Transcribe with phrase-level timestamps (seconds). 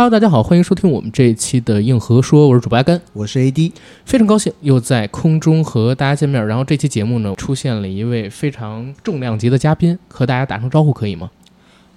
[0.00, 3.70] Hello，大家好，欢迎收听我们这一期的硬核说，我是主播阿甘，我是 AD，
[4.06, 6.46] 非常高兴又在空中和大家见面。
[6.46, 11.30] 然后这期节目呢，出现了一位非常重量级的嘉宾，和大家打声招呼可以吗？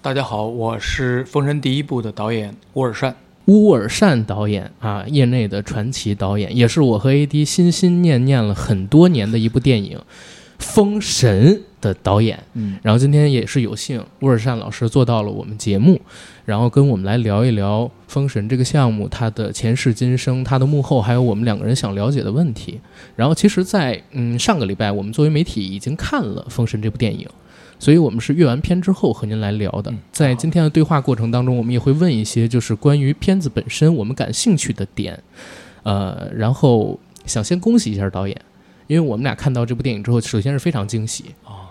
[0.01, 3.15] 大家好，我是《封神》第一部的导演乌尔善。
[3.45, 9.97] 乌尔善导演啊，业内的传奇导演，也是我和 AD 心心念念了很多年的一部电影
[10.59, 12.41] 《封神》的导演。
[12.53, 15.99] 嗯，然后今天也是有幸，乌尔善老师做到了我们节目，
[16.45, 22.79] 然后跟我们来聊一聊《封神》这个项目，它的前世今生，它的幕后，还有我们两个人想了解的问题。
[23.15, 27.27] 然后其实在，嗯上个礼拜，我们作为媒体已经看了《封神》这部电影。
[27.79, 29.93] 所以我们是阅完片之后和您来聊的。
[30.13, 35.21] 在今天的对话过程当中，我们也会问一些就是关于片子本身我们感兴趣的点。
[35.81, 38.39] 呃，然后想先恭喜一下导演，
[38.87, 41.25] 因为我们俩看到这部电影之后，首先是非常惊喜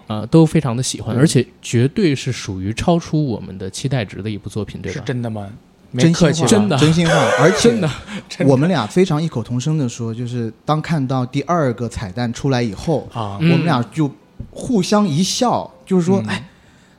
[0.06, 5.00] 啊、都非常的喜欢，而且绝对是属于超出我们的期待值的一部作品，对吧？
[5.00, 5.04] 是？
[5.06, 5.48] 真的吗？
[5.90, 6.76] 没真，客气吧，真的。
[6.78, 7.90] 真心话， 而且真的，
[8.28, 8.52] 真的。
[8.52, 14.10] 我们俩非常异口同声的说，就是当看到第二个彩蛋出来以后，啊，嗯我们俩就
[14.50, 16.26] 互相一笑，就是说，嗯。
[16.28, 16.48] 哎。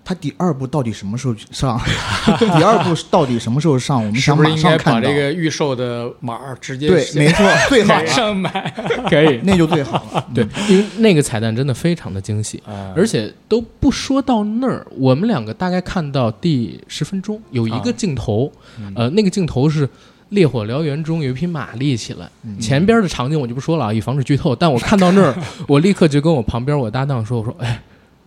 [0.06, 1.80] 他第二部到底什么时候上？
[2.38, 4.06] 第二部到底什么时候上？
[4.06, 4.78] 我们想马是不是应该。
[4.84, 8.74] 把这个预售的码儿直接对，没错， 最好马，上买？
[9.10, 9.40] 可以。
[9.44, 10.28] 那就最好了。
[10.34, 19.88] 对，因为那个彩蛋真的非常的惊喜，啊而且都不说到那儿，我们两个大概看到第十分钟有一个啊镜头，嗯呃，那个镜头是
[20.30, 22.28] 烈火燎原中有一匹马立起来，
[22.60, 24.56] 前边的场景我就不说了啊，以防止剧透。
[24.56, 25.36] 但我看到那儿，
[25.68, 27.82] 我立刻就跟我旁边我搭档说：“我说，哎，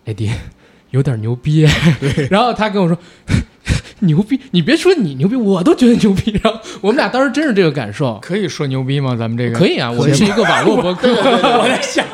[0.07, 0.31] 艾迪，
[0.97, 1.65] 有点牛逼。”
[2.01, 2.99] 对，然后他跟我说。
[4.01, 4.39] 牛逼！
[4.51, 6.39] 你别说你牛逼，我都觉得牛逼。
[6.45, 8.19] 然后 我们俩当时真是这个感受。
[8.21, 9.17] 可以说牛逼吗？
[9.19, 12.05] 咱们这个可以啊，我们是一个网络博客， 我在想，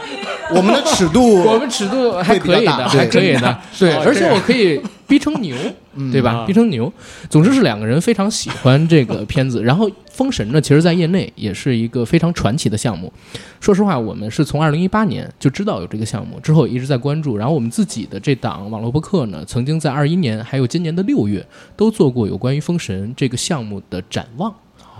[0.57, 5.57] 我们的尺度， 我们尺度还可以的，还可以的，对，哦而且我可以逼成牛，
[5.95, 6.31] 嗯对吧？
[6.33, 6.93] 啊逼成牛。
[7.29, 9.63] 总之是两个人非常喜欢这个片子。
[9.63, 13.13] 然后《封神》呢，其实在业内也是一个非常传奇的项目。
[13.61, 17.37] 说实话，我们是从二零一八年就知道有这个项目，之后也一直在关注。
[17.37, 21.45] 然后我们自己的这档网络播客呢，曾经在二一年还有今年的六月
[21.77, 24.55] 都做过有关于《封神》这个项目的展望。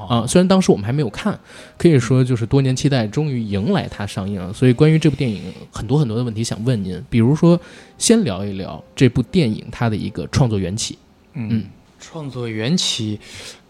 [0.09, 1.39] 啊，虽然当时我们还没有看，
[1.77, 4.53] 可以说就是多年期待终于迎来它上映了。
[4.53, 5.41] 所以关于这部电影，
[5.71, 7.61] 很多很多的问题想问您，比如说，
[7.99, 10.99] 先聊一聊这部电影它的一个创作缘起。
[11.35, 11.65] 嗯，
[12.01, 13.19] 创作缘起，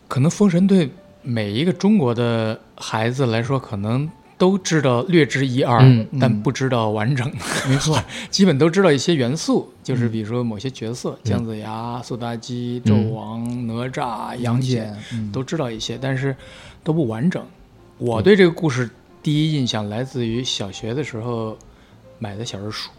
[0.08, 0.90] 可能《封神》对
[1.22, 4.08] 每一个中国的孩子来说，可能
[4.42, 7.30] 都知道略知一二，嗯但不知道完整。
[7.68, 7.96] 没错，
[8.28, 14.96] 基本都知道一些元素，就是嗯比如说某些角色，姜子牙、苏妲己、嗯纣王、哪吒、杨杨戬
[15.32, 16.34] 都知道一些，但是
[16.82, 17.40] 都不完整。
[17.98, 18.90] 我对这个故事
[19.22, 21.56] 第一印象来自于小学的时候
[22.18, 22.90] 买的小人书。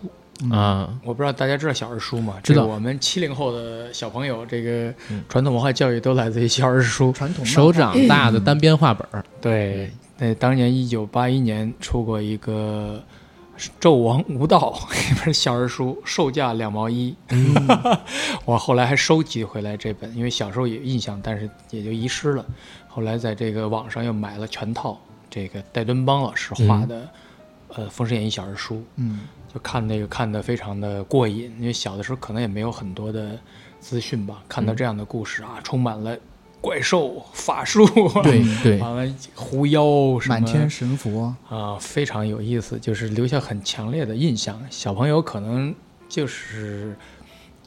[0.50, 2.36] 啊，我不知道大家知道小人书吗？
[2.42, 7.12] 知道我们七零后的小朋友，这个嗯传统文化教育都来自于小人书。
[7.12, 9.92] 传统手掌大的单边画本儿，对，
[10.24, 13.04] 那当年一九八一年出过一个
[13.82, 14.74] 《纣王无道》
[15.12, 17.14] 一本小人书，售价两毛一。
[18.46, 22.46] 我后来还收集回来这本，因为小时候有印象，但是也就遗失了。
[22.88, 24.98] 后来在这个网上又买了全套，
[25.30, 27.10] 这个戴敦邦老师画的、
[27.76, 28.82] 呃《封神演义》小人书。
[28.96, 29.24] 嗯，
[29.54, 33.38] 就看那个看的非常的过瘾，因为小的时候可能也没有很多的
[33.82, 36.18] 资讯吧，看到这样的故事啊，充满了
[36.64, 37.86] 怪兽、法术，
[38.24, 44.58] 对 对，完了狐妖什么满天神佛，啊，非常有意思，就是留下很强烈的印象。
[44.70, 45.76] 小朋友可能
[46.08, 46.96] 就是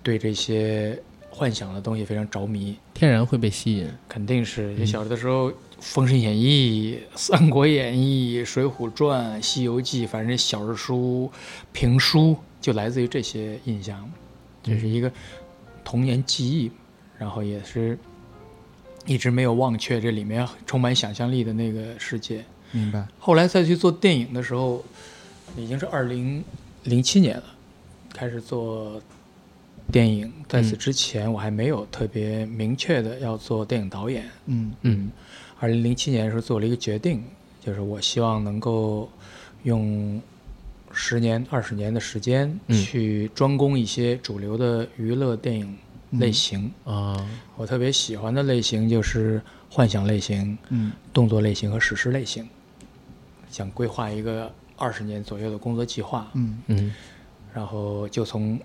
[0.03, 0.99] 对这些
[1.29, 3.87] 幻想的东西非常着迷，天然会被吸引。
[4.09, 4.75] 肯定是。
[4.77, 11.31] 就小的时候，《封神演义》《三国演义》《水浒传》《西游记》，反正小人书、
[11.71, 14.11] 评书就来自于这些印象，
[14.63, 15.13] 这是一个
[15.85, 16.73] 童年记忆，
[17.19, 17.99] 然后也是
[19.07, 22.45] 一直没有忘却这里面充满想象力的那个世界。
[22.73, 23.07] 明白？
[23.19, 24.85] 后来再去做电影的时候，
[25.57, 26.45] 已经是二零
[26.85, 27.45] 零七年了，
[28.13, 29.01] 开始做
[29.93, 30.33] 电影。
[30.49, 34.29] 在此之前，我还没有特别明确的要做电影导演。
[34.47, 35.11] 嗯嗯
[35.59, 37.23] 二零零七年的时候做了一个决定，
[37.65, 39.09] 就是我希望能够
[39.63, 40.21] 用
[40.93, 45.79] 十年、二十年的时间嗯去专攻一些主流的娱乐电影
[46.11, 46.73] 类型。
[46.85, 47.17] 啊，
[47.57, 52.49] 我特别喜欢的类型就是幻想类型、嗯动作类型和史诗类型。
[53.51, 56.95] 想规划一个二十年左右的工作计划，嗯嗯
[57.55, 58.61] 然后就从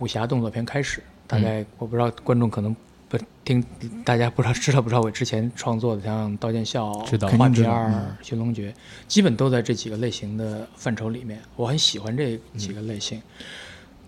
[0.00, 1.02] 武侠动作片开始。
[1.26, 2.74] 大嗯概我不知道观众可能
[3.08, 3.64] 不听，
[4.04, 8.74] 大家不知道知道不知道我之前创作的像《刀剑笑》、知道画肯定知片儿道嗯、寻龙诀，
[9.06, 11.40] 基本都在这几个类型的范畴里面。
[11.54, 13.22] 我很喜欢这几个类型。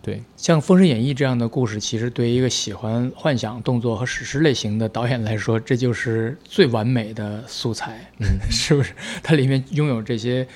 [0.06, 8.94] 对，像《封神演义》这样的故事，其实对于一个喜欢幻想、动作和史诗类型的导演来说，这就是最完美的素材，嗯， 是不是？
[9.20, 10.46] 它里面拥有这些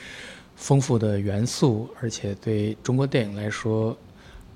[0.54, 3.98] 丰富的元素，而且对中国电影来说，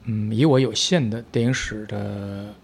[0.05, 2.55] 嗯，以我有限的电影史的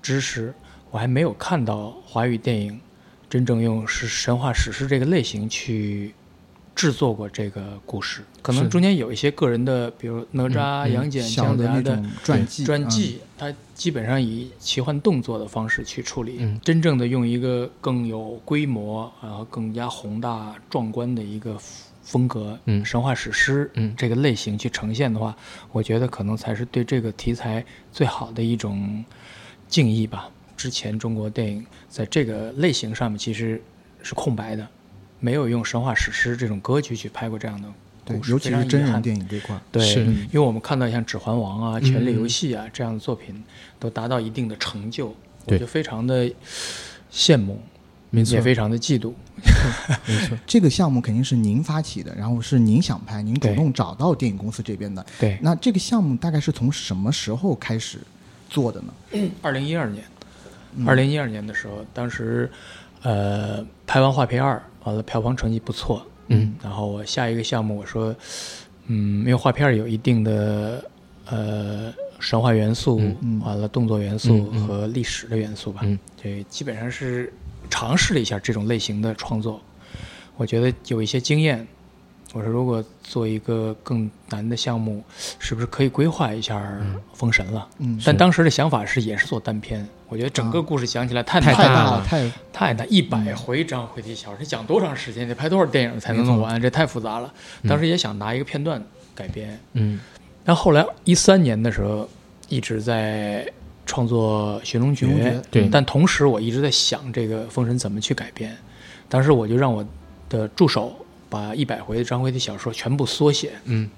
[0.00, 0.54] 知识，
[0.90, 2.80] 我还没有看到华语电影
[3.28, 6.14] 真正用是神话史诗这个类型去
[6.76, 8.22] 制作过这个故事。
[8.42, 16.60] 可能中间有一些个人的，比如哪吒、杨戬、姜子牙的传记，传记，它基本上以奇幻动作的方式去处理，嗯。
[16.62, 21.58] 真正的用一个更有规模，然后更加宏大壮观的一个
[22.02, 22.84] 风格，嗯。
[22.84, 23.92] 神话史诗，嗯。
[23.96, 25.34] 这个类型去呈现的话，
[25.72, 29.02] 我觉得可能才是对这个题材最好的一种
[29.66, 30.30] 敬意吧。
[30.56, 33.60] 之前中国电影在这个类型上面其实
[34.02, 34.66] 是空白的，
[35.26, 37.68] 没有用神话史诗这种格局去拍过这样的
[38.04, 39.84] 故，事，对尤其是真人电影这块儿，对，
[40.30, 42.20] 因为我们看到像《指环王》啊、《权力嗯。
[42.20, 43.42] 游戏啊》这样的作品
[43.80, 45.14] 都达到一定的成就，我
[45.44, 45.58] 对。
[45.58, 46.30] 就非常的
[47.12, 47.60] 羡慕，
[48.10, 48.36] 没错。
[48.36, 49.12] 也，非常的嫉妒。
[50.06, 55.04] 没错，这个项目肯定是您发起的，然后是您想拍，您主动找到电影公司这边的。
[55.18, 57.98] 对，那这个项目大概是从什么时候开始
[58.48, 58.94] 做的呢？
[59.42, 60.04] 二零一二年，
[60.76, 60.86] 嗯。
[60.86, 62.48] 二零一二年的时候，当时
[63.02, 64.56] 呃拍完《画皮二》，
[64.86, 66.54] 完了票房成绩不错，嗯。
[66.62, 68.14] 然后我下一个项目我说，
[68.86, 70.82] 嗯，因为画片有一定的
[71.26, 73.16] 呃神话元素，嗯。
[73.20, 75.98] 嗯完了动作元素和历史的元素吧，嗯。
[76.22, 77.32] 对，基本上是
[77.68, 79.60] 尝试了一下这种类型的创作，
[80.36, 81.66] 我觉得有一些经验。
[82.32, 85.02] 我说，如果做一个更难的项目，
[85.38, 86.58] 是不是可以规划一下
[87.14, 87.66] 《封神》了？
[87.78, 89.88] 嗯，但当时的想法是，也是做单片。
[90.08, 95.26] 我觉得整个故事讲起来太太大了太太难，一百回章回体小说，这讲多长时间？
[95.26, 96.60] 得拍多少电影才能弄完？
[96.60, 97.32] 这太复杂了。
[97.68, 98.82] 当时也想拿一个片段
[99.14, 99.98] 改编，嗯
[100.44, 102.08] 但后来一三年的时候，
[102.48, 103.44] 一直在
[103.84, 108.56] 创作《寻龙诀对但同时我一直在想这个《封神》怎么去改编。
[109.08, 109.84] 当时我就让我
[110.28, 110.94] 的助手
[111.28, 113.90] 把一百回的章回体小说全部缩写，嗯，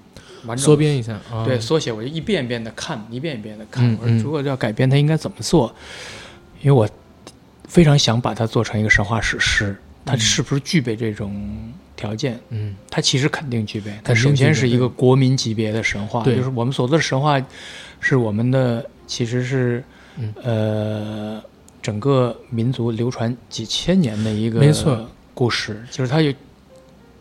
[0.49, 3.97] 完整缩编一下啊，对，缩写我就一遍一遍的看，一遍一遍的看。
[4.03, 5.73] 我说如果要改编，它应该怎么做？
[6.62, 6.89] 因为我
[7.69, 12.41] 非常想把它做成一个神话史诗，它是不是具备这种条件？
[12.49, 13.93] 嗯它其实肯定具备。
[14.03, 17.41] 它首先是一个国民级别的神话，就是我们所说的神话，
[18.00, 19.85] 是我们的其实是、
[20.17, 21.43] 嗯呃
[21.81, 26.35] 整个民族流传几千年的一个没错故事，就是它有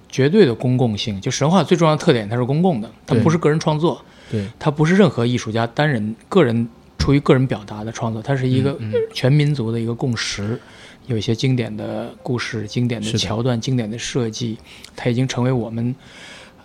[0.09, 1.19] 绝对的公共性。
[1.21, 4.01] 就神话最重要的特点，它是公共的，它不是个人创作。
[4.29, 6.67] 对，它不是任何艺术家单人个人
[6.97, 8.77] 出于个人表达的创作，它是一个
[9.13, 10.59] 全民族的一个共识。
[11.05, 14.57] 有一些经典的故事、经典的桥段、经典的设计，
[14.93, 15.95] 它已经成为我们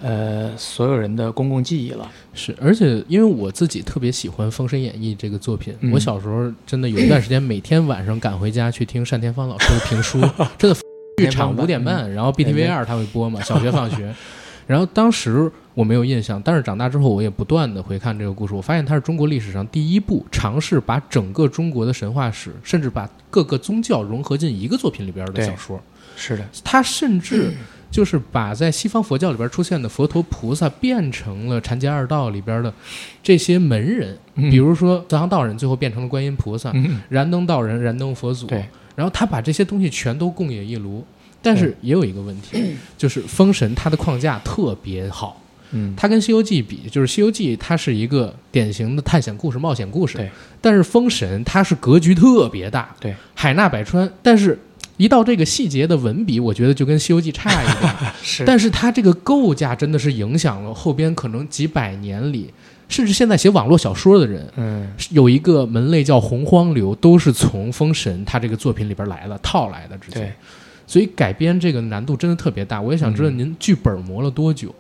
[0.00, 2.10] 呃所有人的公共记忆了。
[2.34, 10.20] 是，而且因为我自己特别喜欢《封神演义》这个作品，嗯我小时候真的有一段时间每天晚上赶回家去听单田芳老师的评书，
[10.58, 10.76] 真的
[11.17, 14.14] 剧场五点半，然后 BTV 二他会播嘛， 小学放学。
[14.67, 25.81] 然后当时我没有印象，但是长大之后我也不断的回看这个故事，我发现它是中国历史上第一部尝试把整个中国的神话史，甚至把各个宗教融合进一个作品里边的小说。
[26.17, 27.52] 是的，他甚至
[27.90, 32.73] 就是把在西方佛教里边出现的佛陀菩萨变成了禅家二道里边的
[33.23, 38.64] 这些门人，比如说慈航道人最后变成了观音菩萨，嗯，燃灯道人燃灯佛祖，对，
[39.02, 41.04] 然后他把这些东西全都共冶一炉。
[41.44, 45.42] 但是也有一个问题， 就是《封神》它的框架特别好，
[45.73, 50.30] 嗯，它跟《西游记》比，就是《西游记》它是一个典型的探险故事、冒险故事，对。
[50.61, 54.09] 但是《封神》它是格局特别大，对，海纳百川。
[54.23, 54.56] 但是，
[54.99, 57.92] 一到这个细节的文笔，我觉得就跟《西游记》差一点。
[58.23, 62.54] 是，但是它这个构架真的是影响了后边可能几百年里，
[62.92, 70.20] 甚至现在写网络小说的人，嗯，有一个门类叫洪荒流，都是从《封神》他这个作品里边来的，套来的直接。
[70.20, 70.32] 对，
[70.87, 72.80] 所以改编这个难度真的特别大。
[72.80, 74.72] 我也想知道嗯您剧本磨了多久？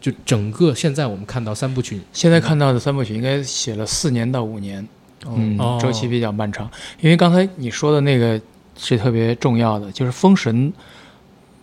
[0.00, 4.86] 就整个现在我们看到三部曲，现在看到的三部曲应该写了四年到五年，
[5.26, 6.70] 嗯哦，周期比较漫长。
[7.00, 8.38] 因为刚才你说的那个
[8.76, 10.70] 是特别重要的，就是《封神》，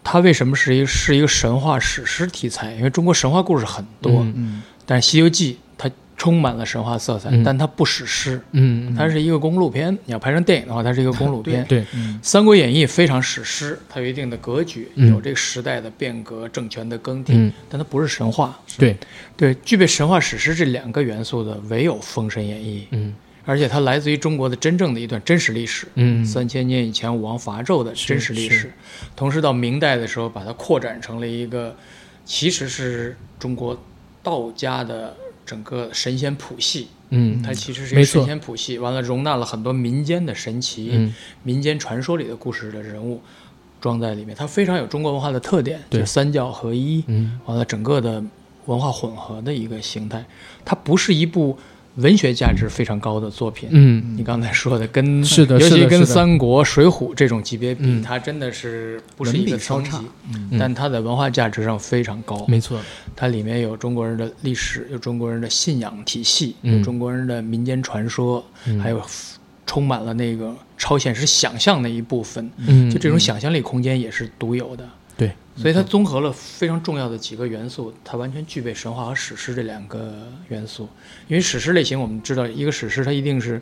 [0.03, 2.73] 它为什么是一个是一个神话史诗题材？
[2.73, 5.70] 因为中国神话故事很多，嗯嗯但是《西游记》它
[6.21, 7.43] 充满了神话色彩，嗯。
[7.43, 9.91] 但它不史诗，嗯，它是一个公路片。
[10.05, 11.65] 你要拍成电影的话，它是一个公路片。
[11.65, 15.09] 对，嗯《三国演义》非常史诗，它有一定的格局，嗯。
[15.09, 18.55] 有这个时代的变革、政权的更替，嗯，但它不是神话。
[18.77, 18.95] 对，
[19.35, 23.15] 对，具备神话史诗这两个元素的，唯有《封神演义》，嗯。
[23.43, 25.87] 而且它来自于中国的真正的一段真实历史。
[25.95, 28.71] 嗯，三千年以前武王伐纣的真实历史，
[29.15, 31.75] 同时到明代的时候，把它扩展成了一个，
[32.23, 33.75] 其实是中国
[34.21, 41.13] 道家的整个神仙谱系，嗯，它其实是一个神仙谱系，完了容纳了很多民间的神奇、嗯。
[41.43, 43.21] 民间传说里的故事的人物
[43.79, 45.99] 装在里面，它非常有中国文化的特点，对。
[45.99, 47.39] 就三教合一，嗯。
[47.45, 48.23] 完了整个的
[48.65, 50.23] 文化混合的一个形态。
[50.63, 51.57] 它不是一部
[51.95, 53.69] 文学价值非常高的作品。
[53.71, 54.15] 嗯。
[54.17, 58.01] 你刚才说的跟是的尤其跟三国、水浒这种级别比，嗯。
[58.01, 60.03] 它真的是不是文一个笔稍差。
[60.33, 60.57] 嗯。
[60.59, 62.45] 但它的文化价值上非常高。
[62.47, 62.79] 没错，
[63.15, 66.77] 它里面有中国人的历史，有中国人的信仰体系，嗯。
[66.77, 68.79] 有中国人的民间传说，嗯。
[68.79, 69.01] 还有
[69.65, 72.49] 充满了那个超现实想象的一部分。
[72.57, 74.87] 嗯，就这种想象力空间也是独有的。
[75.55, 80.13] 对，所以它综合了非常重要的几个元素，它完全具备神话和史诗这两个
[80.49, 80.87] 元素。
[81.27, 83.61] 因为史诗类型，我们知道一个史诗它一定是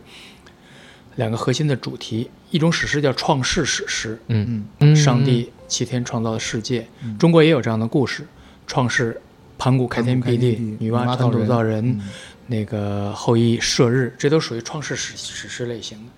[1.15, 6.88] 两个核心的主题，一种史诗叫创世史诗，嗯嗯嗯，上帝七天创造的世界。
[7.03, 8.25] 嗯中国也有这样的故事，
[8.67, 9.19] 创世
[9.58, 12.01] 盘古开天辟地，女娲传土造人，嗯
[12.48, 16.12] 那个后羿射日，这都属于创世史史诗类型的。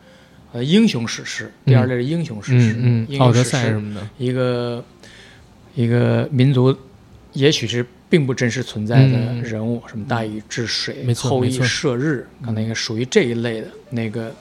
[0.53, 4.83] 呃，英雄史诗，第二类是英雄史诗，嗯嗯，奥德英雄史诗赛什么的，一个
[5.75, 6.75] 一个民族，
[7.33, 13.67] 也许是并不真实存在的嗯人物，什么大禹治水后羿射日，可能应该属于这一类的。
[13.89, 14.33] 那个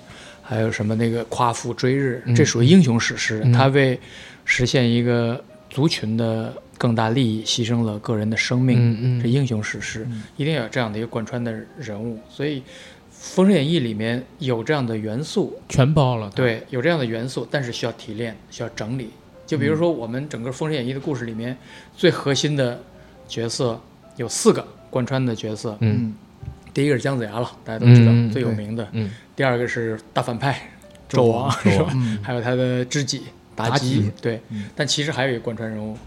[0.43, 3.99] 还有什么那个夸父追日，嗯这属于英雄史诗，嗯他为
[4.45, 8.77] 实现一个族群的更大利益，牺牲了个人的生命。
[8.79, 12.61] 嗯嗯这英雄史诗嗯一定要有这样的一个贯穿的人物，所以
[13.11, 19.11] 《封神演义》里面有这样的元素，全包了，，对，有这样的元素，但是需要提炼，需要整理。
[19.51, 21.57] 就比如说，我们整个《封神演义》的故事里面，
[21.97, 22.81] 最核心的
[23.27, 23.81] 角色
[24.15, 25.77] 有四个贯穿的角色。
[26.73, 28.89] 第一个是姜子牙了，大家都知道、嗯最有名的。
[28.93, 30.71] 嗯第二个是大反派
[31.09, 31.91] 纣纣王，是吧？
[31.95, 33.23] 嗯还有他的知己
[33.57, 34.41] 妲妲己对。
[34.51, 35.99] 嗯但其实还有一个贯穿人物，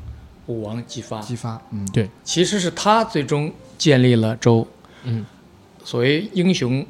[0.45, 1.19] 武王姬发。
[1.19, 4.65] 姬发嗯对其实是他最终建立了周。
[5.03, 5.25] 嗯
[5.83, 6.85] 所谓英雄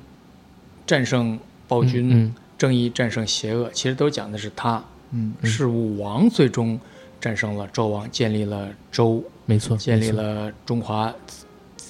[0.85, 4.83] 战胜暴君，嗯正义战胜邪恶，其实都讲的是他。
[5.13, 6.79] 嗯嗯是武王最终
[7.21, 11.13] 战胜了纣王，建立了周，没错，建立了中华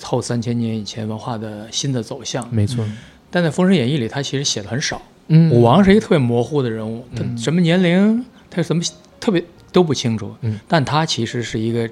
[0.01, 2.47] 后三千年以前文化的新的走向。
[2.53, 2.85] 没错，
[3.31, 5.01] 但在《封神演义》里，他其实写的很少。
[5.27, 8.83] 嗯，武王是一个特别模糊的人物，他嗯什么年龄，他什么
[9.19, 10.35] 特别都不清楚。
[10.41, 11.89] 嗯但他其实是一个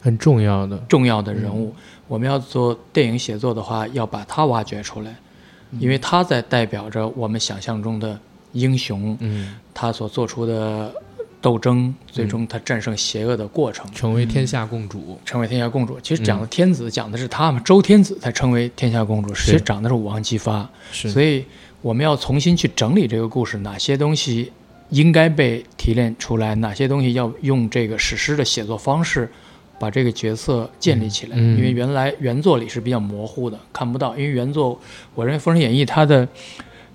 [0.00, 1.68] 很重要的，重要的人物。
[1.68, 5.14] 嗯我们要做电影写作的话，要把他挖掘出来，
[5.70, 8.18] 嗯因为他在代表着我们想象中的
[8.52, 10.92] 英雄，嗯，他所做出的
[11.40, 15.98] 斗争，最终他战胜邪恶的过程，成为天下共主，成为天下共主。
[16.00, 20.68] 其实讲嗯的天子讲的是他们，周天子才成为天下共主，其实讲的是武王姬发。
[20.90, 21.44] 是，所以
[21.80, 24.52] 我们要重新去整理这个故事，哪些东西
[24.90, 29.28] 应该被提炼出来，哪些东西要用这个史诗的写作方式。
[29.78, 34.16] 把这个角色建立起来，因为原来原作里是比较模糊的，看不到。
[34.16, 34.80] 因为原作，
[35.12, 36.28] 我认为《封神演义》它的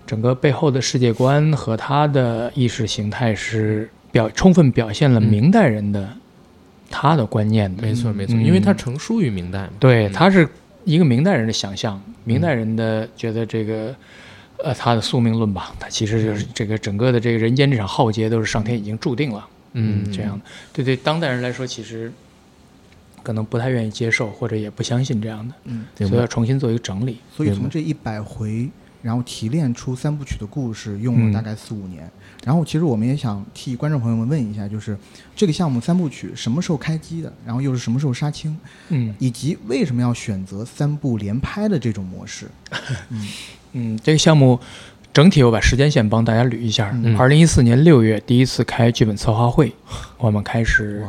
[0.08, 6.10] 整个背后的世界观和他的意识形态是表充分表现了嗯明代人的、
[6.90, 7.84] 他的观念的。
[7.84, 8.44] 没错没错，嗯。
[8.44, 10.48] 因为他成书于明代嘛，对，嗯他是
[10.86, 13.94] 一个明代人的想象，明代人的觉得这个，
[14.64, 20.46] 呃，他的宿命论吧，他其实就是这个整个的这个人间这场浩劫都是上天已经注定了，嗯，这样的。
[20.72, 22.10] 对对，当代人来说，其实
[23.22, 27.18] 可能不太愿意接受，或者也不相信这样的，嗯，所以要重新做一个整理。
[27.36, 28.70] 所以从这一百回，
[29.02, 32.10] 然后提炼出三部曲的故事，用了大概四五年。
[32.44, 34.98] 然后其实我们也想替观众朋友们问一下，就是
[35.36, 38.58] 这个项目三部曲什么时候开机的，然后又是什么时候杀青，
[38.90, 42.48] 嗯以及为什么要选择三部连拍的这种模式？
[43.74, 44.60] 嗯，这个项目。
[45.14, 46.92] 整体我把时间线帮大家捋一下。
[47.04, 49.74] 嗯二零一四年六月第一次开剧本策划会，
[50.20, 51.04] 我们开始，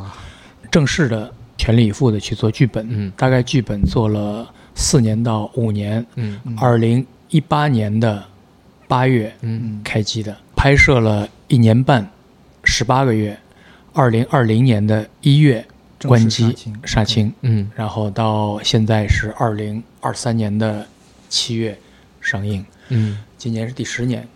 [0.71, 2.87] 正式的全力以赴的去做剧本。
[2.89, 8.25] 嗯大概剧本做了四年到五年，嗯嗯二零一八年的
[8.87, 9.35] 八月
[9.85, 12.09] 开机的，拍摄了一年半，
[12.65, 13.39] 十八个月，
[13.93, 15.67] 二零二零年的一月
[16.03, 17.71] 关机杀青杀青，嗯。
[17.75, 20.87] 然后到现在是二零二三年的
[21.29, 21.79] 七月
[22.21, 24.27] 上映，嗯，今年是第十年，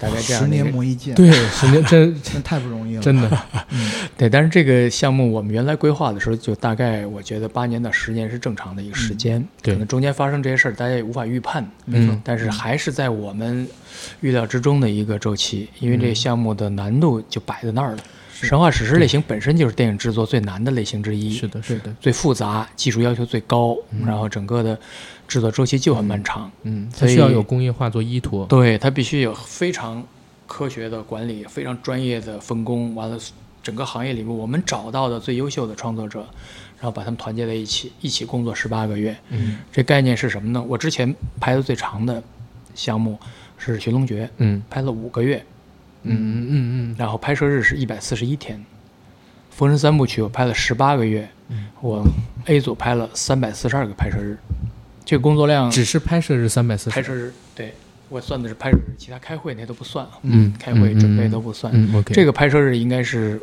[0.00, 3.38] 大概这样十年磨一剑，，对，十年真真 太不容易了，真的，
[4.16, 12.14] 对，但是这个项目我们原来规划的时候，就大概我觉得八年到十年是正常的一个时间，对可能中间发生这些事儿，大家也无法预判，没错。
[12.14, 13.68] 嗯，但是还是在我们
[14.20, 17.98] 预料之中的一个周期，因为嗯这个项目的难度就摆在那儿了。
[18.32, 18.46] 是。
[18.46, 23.76] 神话史诗类型本身就是电影制作最难的类型之一，是的，是的，最复杂，技术要求最高，
[24.06, 24.78] 然后整个的
[25.30, 26.50] 制作周期就很漫长。
[26.64, 30.04] 嗯，它需要有工业化做依托，对，它必须有非常
[30.48, 33.16] 科学的管理，非常专业的分工，完了
[33.62, 36.26] 整个行业里面我们找到的最优秀的创作者，
[36.78, 39.16] 然后把他们团结在一起，一起工作十八个月。
[39.28, 40.60] 嗯这概念是什么呢？
[40.66, 42.20] 我之前拍的最长的
[42.74, 43.16] 项目
[43.56, 45.44] 是《寻龙诀》，嗯拍了五个月，
[46.02, 48.58] 嗯嗯嗯然后拍摄日是一百四十一天。
[49.50, 52.02] 《封神三部曲》我拍了十八个月，嗯我
[52.46, 54.38] A 组拍了三百四十二个拍摄日，
[55.10, 57.74] 这个工作量嗯，只是拍摄日三百四十，拍摄日对
[58.08, 61.72] 我算的是拍摄日，其他开会那都不算啊，嗯，开会准备都不算。
[61.74, 63.40] 嗯，OK，这个拍摄日应该是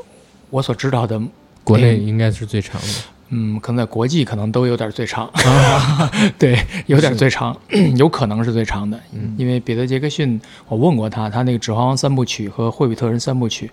[0.50, 1.22] 我所知道的，
[1.66, 2.88] 国内应该是最长的，
[3.32, 6.10] 嗯，可能在国际可能都有点最长，啊
[6.40, 7.54] 对，有点最长，
[7.98, 9.36] 有可能是最长的，嗯。
[9.38, 13.70] 因为彼得·杰克逊，我问过他，他那个《指环王》三部曲和《霍比特人》三部曲，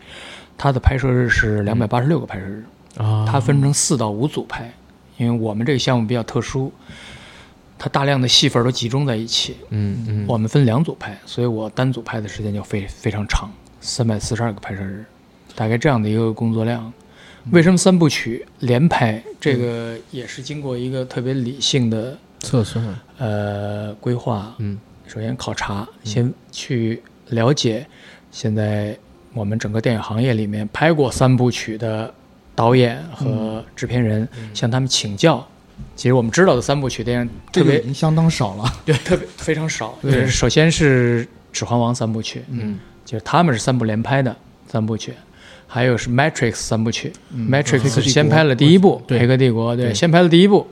[0.59, 2.65] 他的拍摄日是两百八十六个拍摄日，
[2.97, 4.69] 啊，他分成四到五组拍，
[5.17, 6.73] 因为我们这个项目比较特殊，
[7.79, 13.51] 它大量的戏份都集中在一起，嗯嗯，我们分两组拍，所以我单组拍的时间就非非常长，
[13.81, 15.05] 三百四十二个拍摄日，
[15.55, 16.93] 大概这样的一个工作量。
[17.51, 19.23] 为什么三部曲连拍？
[19.39, 22.83] 这个也是经过一个特别理性的测算，
[23.19, 24.55] 呃规划。
[24.59, 27.87] 嗯首先考察，先去了解
[28.31, 28.97] 现在
[29.35, 32.13] 我们整个电影行业里面拍过三部曲的
[32.55, 35.47] 导演和制片人，向他们请教。
[35.97, 38.65] 其实我们知道的三部曲电影特别已经相当少了。
[38.85, 39.99] 对，特别非常少。
[40.03, 40.27] 对。
[40.27, 42.79] 首先是《指环王》三部曲，嗯。
[43.05, 44.35] 就是他们是三部连拍的
[44.67, 45.13] 三部曲，
[45.67, 50.67] 还有是《Matrix》三部曲，嗯 Matrix》先拍了第一部，对黑客帝国》对，先拍了第一部，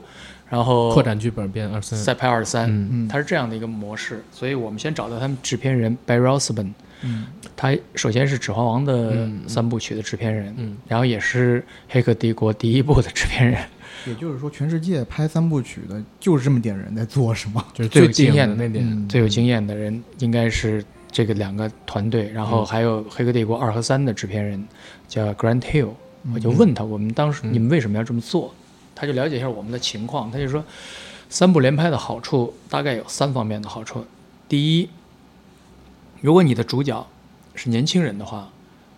[0.49, 2.89] 然后扩展剧本变二三，再拍二三，嗯。
[2.91, 4.23] 嗯它是这样的一个模式。
[4.31, 7.27] 所以我们先找到他们制片人 Barry Osborne，嗯。
[7.55, 9.41] 他首先是《指环王》的嗯。
[9.47, 10.75] 三部曲的制片人，嗯。
[10.87, 13.61] 然后也是《黑客帝国》第一部的制片人，
[14.05, 17.65] 也就是说，全世界拍三部曲的就是这么点人在做，是吗？
[17.73, 24.67] 就是最有经验的的那点，嗯最有经验的人应该是这个两个团队，然后还有《黑客帝国》二和三的制片人
[25.07, 25.91] 叫 Grant Hill，
[26.33, 28.53] 我就问他，我们当时嗯你们为什么要这么做？
[28.95, 30.63] 他就了解一下我们的情况，他就说，
[31.29, 34.05] 三部连拍的好处大概有三方面的好处。
[34.47, 34.89] 第一，
[36.21, 37.07] 如果你的主角
[37.55, 38.49] 是年轻人的话，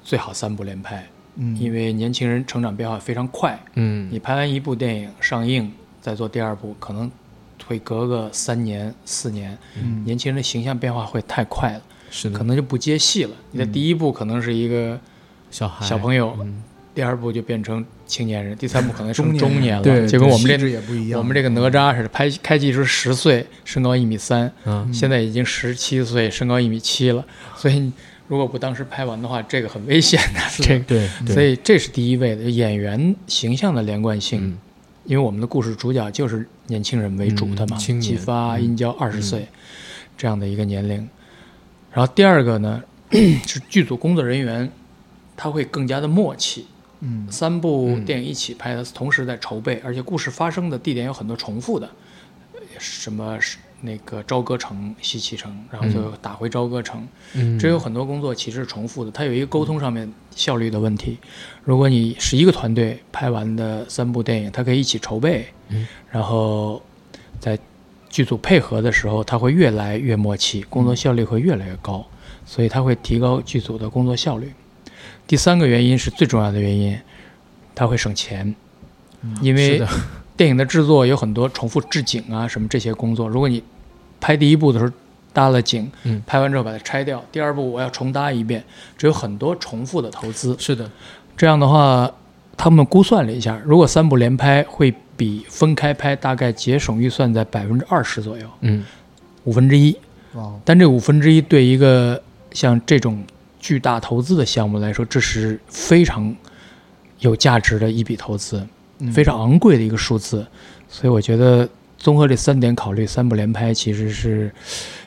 [0.03, 5.71] 最好三部连拍，嗯，因为年轻人成长变化非常快，嗯你拍完一部电影上映，
[6.01, 7.09] 再做第二部，可能
[7.65, 13.31] 会隔个三年四年，嗯年轻人的形象变化会太快了，是的，可能就不接戏了。
[13.51, 14.99] 你的第一部可能是一个
[15.51, 19.83] 小孩小朋友，嗯第二部就变成青年人，第三部可能成中年了。
[19.83, 21.19] 对结果我们这气质也不一样。
[21.19, 27.25] 我们这个哪吒似的，拍开机时十岁，身高一米三，啊现在已经十七岁，身高一米七了。
[27.57, 27.91] 所以
[28.27, 30.39] 如果不当时拍完的话，这个很危险的。
[30.63, 34.41] 这个，所以这是第一位的演员形象的连贯性。
[34.47, 34.57] 嗯
[35.05, 39.47] 因为我们的故事主角就是年轻人为主的嘛，嗯启发嗯殷郊二十岁、
[40.17, 41.07] 这样的一个年龄。
[41.93, 42.81] 然后第二个呢，
[43.45, 44.67] 是剧组工作人员
[45.37, 46.65] 他会更加的默契。
[47.01, 51.87] 嗯三部嗯电影一起拍的，同时在筹备，而且故事发生的地点有很多重复的，
[52.79, 57.07] 什么是那个朝歌城、西岐城，然后就打回朝歌城。
[57.33, 61.17] 嗯，这有很多工作其实是重复的，它有一个沟通上面效率的问题。
[61.63, 66.81] 如果你是一个团队拍完的三部电影，它可以一起筹备，嗯然后
[67.39, 67.57] 在
[68.09, 72.05] 剧组配合的时候，它会越来越默契，工作效率会越来越高，
[72.45, 74.51] 所以它会提高剧组的工作效率。
[75.27, 76.97] 第三个原因是最重要的原因，
[77.73, 78.55] 它会省钱，
[79.41, 79.81] 因为
[80.37, 83.63] 电影的制作有很多重复置景啊什么这些工作，如果你
[84.25, 84.91] 拍第一部的时候
[85.31, 88.63] 搭了景，嗯拍完之后把它拆掉，第二部我要重搭一遍，
[88.97, 90.55] 这有很多重复的投资。
[90.57, 90.89] 是的，
[91.37, 92.11] 这样的话，
[92.57, 98.83] 他们估算了一下，如果三部连拍，会比分开拍大概节省预算在百分之二十左右，嗯
[99.43, 99.95] 五分之一。
[100.33, 102.19] 哇，但这五分之一对一个
[102.51, 103.23] 像这种
[103.59, 106.35] 巨大投资的项目来说，这是非常
[107.19, 110.43] 有价值的一笔投资，嗯非常昂贵的一个数字。
[110.89, 111.69] 所以我觉得
[112.05, 114.51] 综合这三点考虑，三部连拍其实是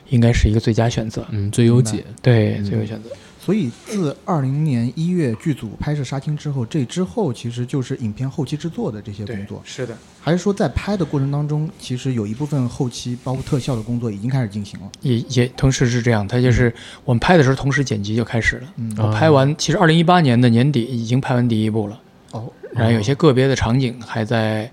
[0.09, 1.25] 应该是一个最佳选择。
[1.29, 2.65] 嗯，最优解，对，嗯。
[2.65, 3.09] 最优选择。
[3.39, 14.91] 所以自二零年一月剧组拍摄杀青之后，这之后其实就是影片后期制作的这些工作，是的，还是说在拍的过程当中，其实有一部分后期包括特效的工作已经开始进行了？
[15.01, 16.71] 也也同时是这样，它就是
[17.05, 18.67] 我们拍的时候，同时剪辑就开始了。
[18.75, 18.93] 嗯。
[18.97, 21.97] 我拍完，其实二零一八年的年底已经拍完第一部了，
[22.31, 24.69] 哦，然后有些个别的场景还在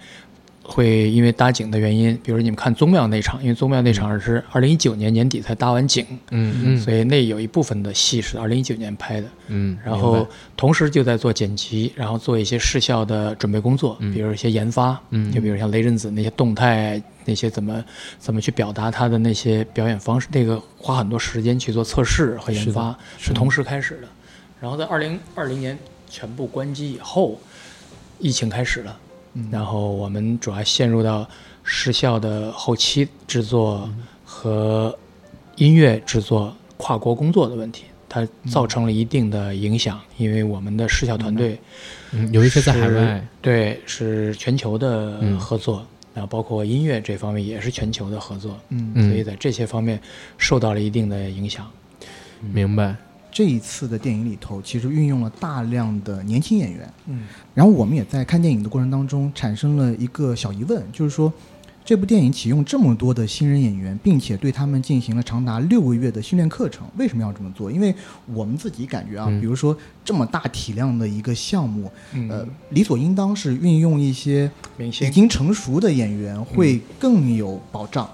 [0.69, 9.29] 会因为搭景的原因，比如你们看宗庙那场，因为宗庙那场是二零一九年年底才搭完景，嗯嗯，所以那有一部分的戏是二零一九年拍的。
[9.47, 10.27] 嗯，然后
[10.57, 14.13] 同时就在做剪辑，然后做一些视效的准备工作，嗯。
[14.13, 15.31] 比如一些研发，嗯。
[15.33, 17.85] 就比如像雷震子那些动态，那些怎么
[18.19, 24.09] 怎么去表达他的那些表演方式，那个花很多时间去做测试和研发，是是同时开始的。
[24.61, 25.79] 然后在二零二零年
[26.11, 27.41] 全部关机以后，
[28.19, 28.99] 疫情开始了，
[29.37, 29.49] 嗯。
[29.51, 31.29] 然后我们主要陷入到
[31.63, 33.89] 视效的后期制作
[34.25, 34.97] 和
[35.57, 41.59] 音乐制作跨国工作的问题，它造成了一定的影响，因为我们的视效团队
[42.13, 45.39] 嗯，有一些在海外，对是全球的嗯。
[45.39, 49.09] 合作，然后包括音乐这方面也是全球的合作，嗯，嗯。
[49.09, 50.01] 所以在这些方面
[50.39, 51.67] 受到了一定的影响。
[52.53, 52.95] 明白，
[53.37, 56.91] 这一次的电影里头，其实运用了大量的年轻演员。
[57.05, 61.31] 嗯，然后我们也在看电影的过程当中产生了一个小疑问，就是说，
[61.85, 67.71] 这部电影启用这么多的新人演员，并且对他们进行了长达六个月的训练课程，为什么要这么做？
[67.71, 67.95] 因为
[68.25, 78.09] 我们自己感觉啊，嗯比如说这么大体量的一个项目，嗯呃，理所应当是运用一些已经成熟的演员，会更有保障。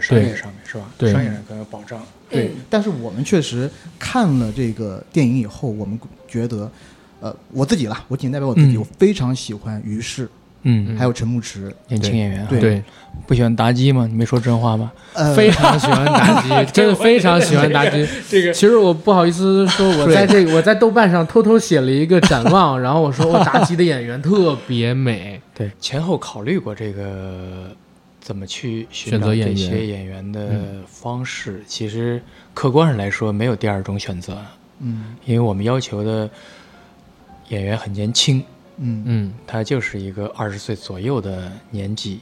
[0.00, 0.84] 商业上面是吧？
[0.98, 2.00] 对商业上更有保障。
[2.30, 6.70] 对，但是我们确实看了这个电影以后，我们觉得，
[7.20, 10.28] 呃，我自己啦，我仅代表我自己，嗯我非常喜欢于适，
[10.62, 12.82] 嗯，还有陈牧驰，年轻演员啊，对对，
[13.26, 14.06] 不喜欢妲己吗？
[14.10, 14.90] 你没说真话吗？
[15.12, 18.08] 呃，非常喜欢妲己， 真的非常喜欢妲己。
[18.28, 27.70] 这个其实我不好意思说，我在这个我在豆瓣上偷偷写了一个展望，然后我说我妲己的演员特别美，对前后考虑过这个
[28.24, 31.62] 怎么去寻找选择这些演员的方式。
[31.66, 32.22] 其实
[32.54, 34.38] 客观上来说，没有第二种选择，
[34.78, 35.14] 嗯。
[35.26, 36.30] 因为我们要求的
[37.50, 38.42] 演员很年轻，
[38.78, 39.02] 嗯。
[39.04, 42.20] 嗯他就是一个二十岁左右的年纪，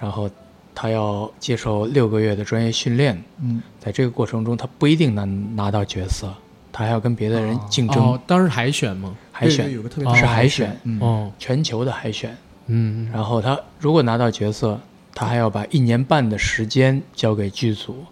[0.00, 0.28] 然后
[0.74, 3.62] 他要接受六个月的专业训练，嗯。
[3.78, 6.32] 在这个过程中，他不一定能拿到角色，
[6.72, 9.14] 他还要跟别的人哦竞争、哦，当时海选吗？
[9.30, 12.34] 海选对对，有个特别是海选，嗯哦，全球的海选。
[12.68, 13.06] 嗯。
[13.12, 14.80] 然后他如果拿到角色，
[15.14, 18.04] 他还要把一年半的时间交给剧组，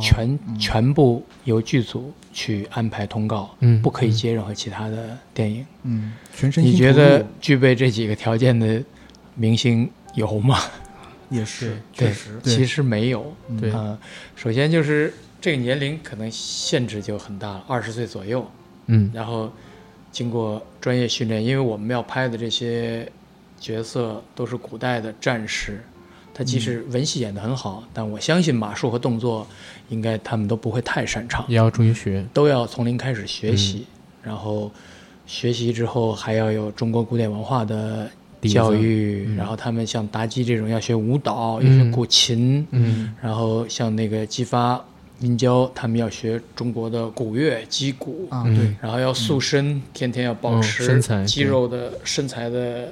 [0.00, 5.66] 全全部由剧组去安排通告，嗯不可以接任何其他的电影。
[5.82, 8.82] 嗯，全身你觉得具备这几个条件的
[9.34, 10.58] 明星有吗？
[11.30, 13.34] 也是确实，其实没有。
[13.48, 13.98] 嗯对啊、
[14.36, 18.46] 首先就是这个年龄可能限制就很大了，二十岁左右。
[18.86, 19.50] 嗯然后
[20.10, 23.10] 经过专业训练，因为我们要拍的这些
[23.58, 25.82] 角色都是古代的战士，
[26.34, 29.46] 他即使文戏演得很好，但我相信马术和动作
[29.90, 33.86] 应该他们都不会太擅长，也要注意学，都要从零开始学习，
[34.22, 34.70] 然后
[35.26, 38.10] 学习之后还要有中国古典文化的
[38.42, 39.36] 教育，嗯。
[39.36, 43.14] 然后他们像妲己这种要学舞蹈，嗯要学古琴，嗯。
[43.20, 44.82] 然后像那个姬发、
[45.20, 48.56] 殷郊，他们要学中国的古乐、击鼓，啊，嗯。
[48.56, 52.88] 对，然后要塑身，天天要保嗯持身材肌肉的身材的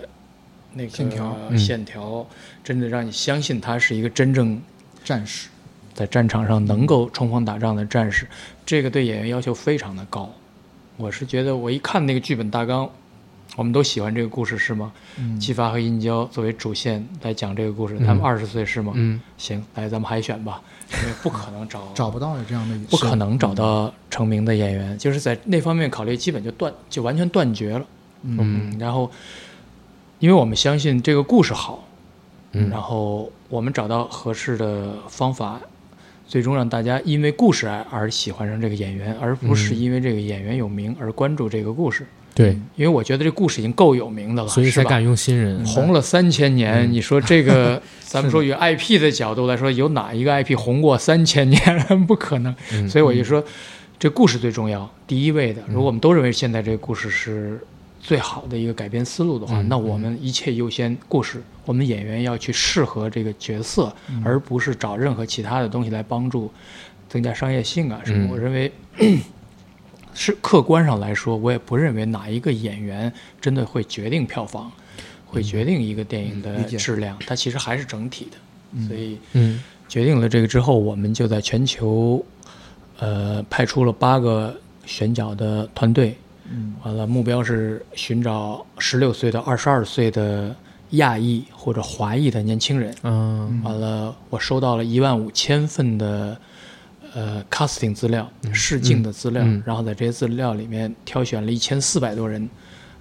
[0.74, 1.58] 那个线条嗯。
[1.58, 2.24] 线条
[2.62, 4.60] 真的让你相信他是一个真正
[5.04, 5.48] 战士，
[5.94, 8.26] 在战场上能够冲锋打仗的战士。
[8.64, 10.32] 这个对演员要求非常的高。
[10.96, 12.88] 我是觉得，我一看那个剧本大纲，
[13.56, 14.92] 我们都喜欢这个故事是吗？
[15.18, 18.92] 嗯姬发和殷郊作为主线来讲这个故事，嗯他们二十岁是吗？
[18.94, 20.60] 嗯行，来咱们海选吧，
[21.02, 27.86] 因为不可能找 找不到有这样的，不可能找到成名的演员，就是在那方面考虑，基本就断就完全断绝了。
[28.22, 29.10] 嗯嗯，然后，
[30.18, 31.82] 因为我们相信这个故事好，
[32.52, 35.60] 嗯然后我们找到合适的方法，
[36.26, 42.06] 最终让大家因为故事而而喜欢上这个演员，而不是嗯因为这个演员有名而关注这个故事。
[42.32, 51.60] 对，因为我觉得这故事已经够有名的了，所以才敢用新人，红了三千年，嗯你说这个， 咱们说以 IP 的角度来说，有哪一个 IP 红过三千年？
[52.06, 52.54] 不可能。
[52.72, 53.44] 嗯所以我就说，
[53.98, 55.60] 这故事最重要，第一位的。
[55.66, 57.60] 如果我们都认为现在这个故事是
[58.00, 66.50] 最好的一个改编思路的话，嗯那我们一切优先故事，我们演员要去适合这个角色，嗯而不是找任何其他的东西来帮助
[67.08, 68.26] 增加商业性啊什么。
[68.26, 68.72] 嗯我认为。
[70.12, 73.10] 是客观上来说，我也不认为哪一个演员
[73.40, 74.70] 真的会决定票房，
[75.24, 77.16] 会决定一个电影的质量。
[77.24, 82.22] 它其实还是整体的，所以嗯决定了这个之后，我们就在全球，
[82.98, 86.18] 呃，派出了八个选角的团队，
[86.50, 86.74] 嗯。
[86.84, 90.54] 完了目标是寻找十六岁到二十二岁的
[90.90, 92.94] 亚裔或者华裔的年轻人。
[93.02, 93.60] 嗯。
[93.64, 96.36] 完了，我收到了一万五千份的
[97.14, 99.62] 呃 casting 资料、试镜的资料，嗯。
[99.64, 102.48] 然后在这些资料里面挑选了一千四百多人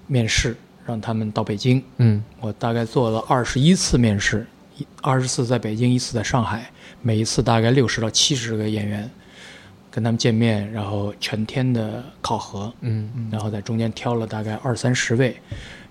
[0.07, 1.83] 面试，让他们到北京。
[1.97, 2.23] 嗯。
[2.39, 4.45] 我大概做了二十一次面试，
[5.01, 6.69] 二十次在北京，一次在上海，
[7.01, 9.09] 每一次大概六十到七十个演员，
[9.99, 15.35] 跟他们见面，然后全天的考核，嗯然后在中间挑了大概二三十位，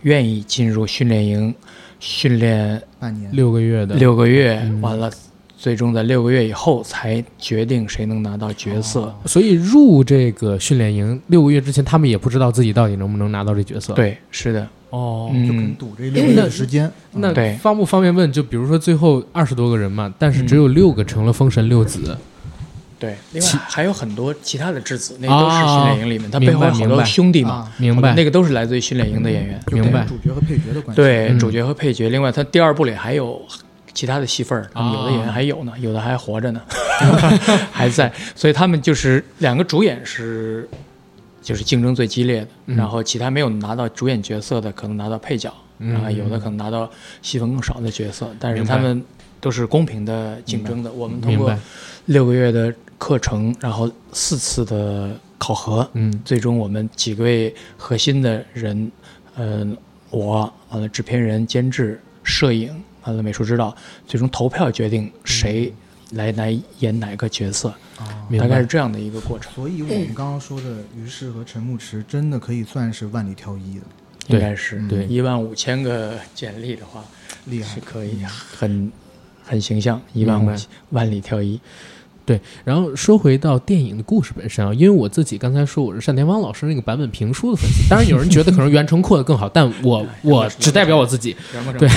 [0.01, 1.55] 愿意进入训练营
[2.01, 5.13] 训练半年，六个月的六个月，嗯完了
[5.59, 9.03] 最终在六个月以后才决定谁能拿到角色。
[9.03, 16.91] 哦所以入这个训练营六个月之前，他们也不知道自己到底能不能拿到这角色。，对，是的，哦，嗯就可能赌这六个月的时间。
[17.13, 18.33] 那对方不方便问？
[18.33, 22.17] 就比如说最后二十多个人嘛，但是只有六个成了封神六子。
[22.99, 23.17] 对。
[23.33, 28.13] 另外还有很多其他的质子，那个都是训练营里面，他背后有好多兄弟嘛，啊，明白？
[28.15, 29.61] 那个都是来自于训练营的演员。
[29.67, 31.01] 就明白主角和配角的关系。
[31.01, 32.09] 对，嗯主角和配角。
[32.09, 33.41] 另外，他第二部里还有
[33.95, 36.61] 其他的戏份儿，他们有的演员啊还有呢，有的还活着呢，
[37.71, 38.13] 还在。
[38.35, 40.69] 所以他们就是两个主演是
[41.41, 46.91] 就是竞争最激烈的，嗯然后其他没有拿到主演角色的可能拿到配角，嗯然后有的可能拿到
[47.23, 49.03] 戏份更少的角色，但是他们
[49.41, 50.91] 都是公平的竞争的。
[50.91, 51.57] 我们通过。
[52.09, 56.13] 六个月的课程，然后四次的考核，嗯。
[56.25, 58.91] 最终我们几个位核心的人，
[59.35, 59.67] 呃，
[60.11, 62.71] 我完了制片人、监制、摄影，
[63.05, 63.75] 完了美术指导，
[64.07, 65.73] 最终投票决定谁
[66.13, 67.73] 来来演哪个角色，
[68.39, 73.85] 大概是这样的一个过程，所以我们刚刚说的于适和陈牧驰真的可以算是万里挑一的，
[74.29, 77.05] 应该是对一万五千个简历的话
[77.47, 77.81] 厉害是。
[77.81, 78.91] 可以很
[79.45, 80.59] 很形象，一万
[80.91, 81.61] 万里挑一，
[82.29, 91.35] 对，然后说回到电影的故事本身啊，因为我自己刚才说我是单田芳老师那个版本评书的粉丝，当然有人觉得可能袁成扩的更好，但我我只代表我自己
[91.79, 91.89] 对，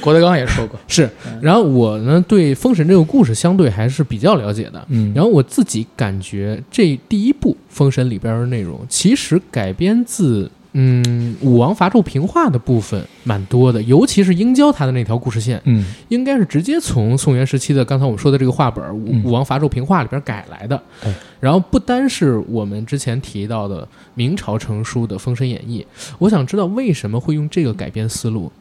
[0.00, 1.10] 郭德纲也说过，是。
[1.42, 10.48] 然后我呢对《封神》这个故事相对还是比较了解的，嗯然后我自己感觉这第一部《封神》里边的内容其实改编自。
[10.74, 15.84] 嗯，武王伐纣平话的部分蛮多的，尤其是殷郊他的那条故事线，嗯。
[16.08, 19.24] 应该是直接从宋元时期的刚才我们说的这个话本《武嗯。
[19.24, 20.80] 武王伐纣平话》里边改来的。
[21.02, 25.86] 对，然后不单是我们之前提到的明朝成书的《封神演义》，
[26.18, 28.52] 我想知道为什么会用这个改编思路。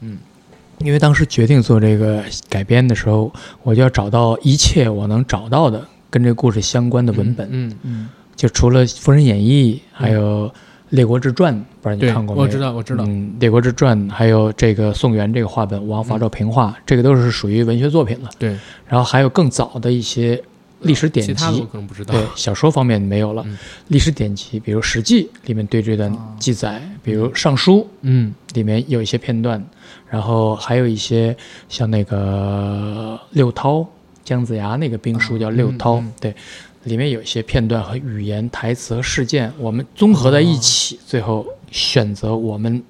[0.00, 0.18] 嗯。
[0.80, 3.32] 因为当时决定做这个改编的时候，
[3.62, 10.48] 我就要找到一切我能找到的跟这个故事相关的文本，嗯，嗯，就除了《封神演义》，还有
[10.90, 12.46] 《列国志传》，不知道你，看过没有？
[12.46, 13.04] 我知道，我知道。
[13.06, 18.30] 嗯，《列国志传》还有这个宋元这个话本《武王伐纣平话》这个都是属于文学作品了。
[18.38, 20.40] 对，然后还有更早的一些
[20.82, 22.14] 历史典籍其他我，可能不知道。
[22.14, 23.42] 对小说方面没有了。
[23.46, 29.64] 嗯历史典籍，比如《史记》里面对这段啊记载，比如《尚书》嗯里面有一些片段，
[30.08, 31.36] 然后还有一些
[31.68, 33.86] 像那个六韬
[34.24, 36.34] 姜子牙那个兵书叫六韬，对，
[36.86, 42.82] 里面有一些片段和语言、台词和事件，我们综合在一起，最后选择我们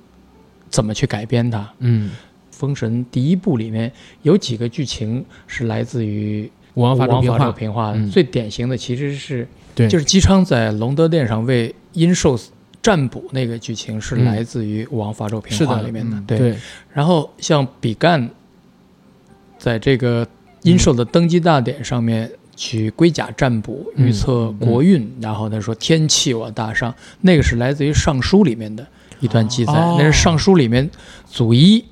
[0.71, 1.69] 怎么去改编它。
[1.79, 2.11] 嗯，
[2.51, 3.91] 《封神》第一部里面
[4.23, 7.21] 有几个剧情是来自于武王伐纣
[7.53, 7.95] 平纣话。
[8.13, 12.39] 最典型的其实是对，就是姬昌在隆德殿上为殷寿
[12.83, 16.25] 占卜那个剧情是嗯来自于《武王伐纣平话》里面的，嗯。
[16.27, 16.39] 对。
[16.39, 16.57] 对，
[16.93, 18.29] 然后像比干，
[19.59, 20.27] 在这个
[20.63, 28.85] 殷寿的登基大典上面去龟甲占卜，嗯预测国运，然后他说天气我大伤，那个是来自于《尚书》里面的
[29.21, 29.97] 一段记载，哦。
[29.99, 30.91] 那是《尚书》里面
[31.27, 31.85] 祖一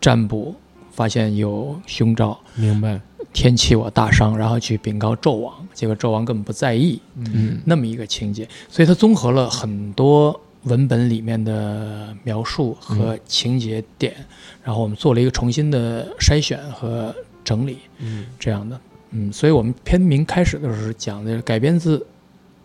[0.00, 0.54] 占卜
[0.92, 3.00] 发现有凶兆，明白。
[3.32, 7.58] 天气我大伤，然后去禀告纣王，结果纣王根本不在意，嗯。
[7.64, 14.14] 那么一个情节，所以他综合了很多文本里面的描述和情节点，
[14.62, 18.26] 然后我们做了一个重新的筛选和整理，嗯。
[18.38, 18.78] 这样的，
[19.12, 21.98] 嗯，所以我们片名开始的时候讲的改编自《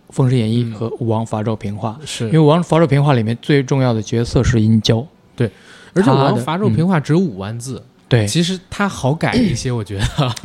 [0.09, 2.25] 封神演义嗯》和《武王伐纣平话》，是。
[2.25, 5.05] 因为《武王伐纣平话》里面最重要的角色是殷郊，
[5.35, 5.51] 对。
[5.93, 10.35] 而且武王伐纣平话只有五万字，对，其实它好改一些，我觉得。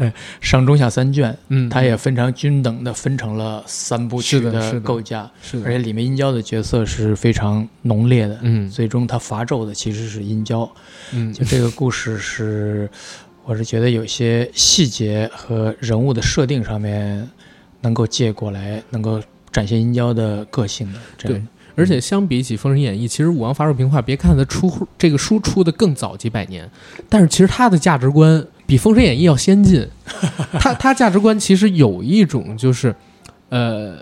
[0.42, 4.80] 上中下三卷，嗯，它也非常均等的分成了三部曲是的是的。
[4.80, 8.68] 构架，是的，而且里面殷郊的角色是非常浓烈的，嗯。
[8.68, 10.70] 最终他伐纣的其实是殷郊。
[11.12, 11.32] 嗯。
[11.32, 12.90] 就这个故事是，
[13.44, 17.28] 我是觉得有些细节和人物的设定上面
[17.80, 20.98] 能够借过来，能够展现殷郊的个性的。
[21.18, 26.70] 这样对，而且相比起《封神演义》，其实《武王伐纣平话》，别看它出这个书出的更早几百年，
[27.08, 29.86] 但是其实它的价值观比《封神演义》要先进。
[30.60, 32.94] 它它价值观其实有一种就是，
[33.48, 33.96] 呃，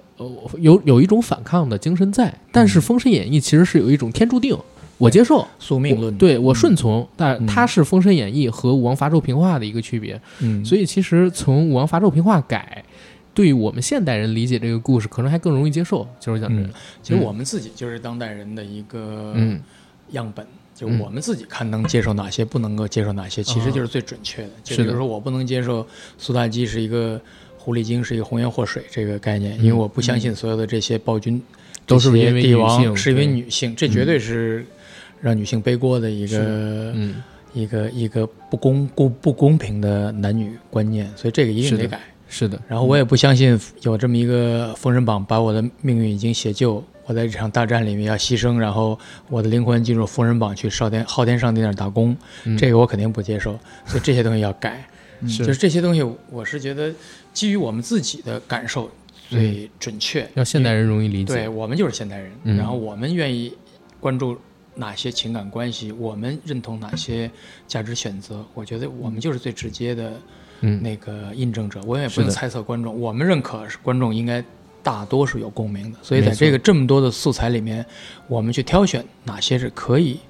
[0.59, 4.59] 有有一种反抗的精神在，但是《封神演义》其实是有一种天注定，
[4.99, 5.47] 我接受。
[5.59, 6.13] 宿命论。
[6.13, 10.21] 我，对我顺从，但嗯它是《封神演义》和《武王伐纣平话》的一个区别。
[10.41, 12.85] 嗯，所以其实从《武王伐纣平话》改，
[13.33, 16.07] 对于我们现代人理解这个故事，可能还更容易接受。
[16.21, 16.71] 就是讲这嗯，
[17.03, 19.61] 其实我们自己就是当代人的一个嗯
[20.11, 20.47] 样本。
[20.75, 24.51] 就嗯我们自己看能接受哪些，不能够接受哪些，其实就是最准确的。
[24.63, 25.85] 就是比如说，我不能接受
[26.19, 27.21] 苏妲己是一个
[27.57, 31.43] 狐狸精，是一个红颜祸水这个概念，因为我不相信所有的这些暴君
[31.85, 34.65] 都是因为帝王是因为女性，这绝对是
[35.21, 36.39] 让女性背锅的一个
[36.95, 42.01] 嗯一个一个不公不不公平的男女观念，所以这个一定得改。
[42.31, 48.99] 是的，然后我也不相信有这么一个封神榜把我的命运已经写就，我在这场大战里面要牺牲，然后
[49.31, 53.59] 我的灵魂进入封神榜去少天昊天上帝那儿打工，嗯这个我肯定不接受。
[53.87, 54.87] 所以这些东西要改，
[55.39, 56.93] 就是这些东西，我是觉得
[57.33, 58.91] 基于我们自己的感受
[59.31, 60.29] 最准确。
[60.35, 61.49] 要现代人容易理解对。
[61.49, 63.55] 我们就是现代人，嗯然后我们愿意
[64.01, 64.37] 关注
[64.79, 67.29] 哪些情感关系，我们认同哪些
[67.67, 70.13] 价值选择，我觉得我们就是最直接的
[70.61, 71.81] 嗯，那个印证者。
[71.85, 74.43] 我也不用猜测观众，我们认可是观众应该
[74.83, 77.85] 大多是有共鸣的，所以在这个这么多的素材里面，
[78.29, 80.21] 我们去挑选哪些是可以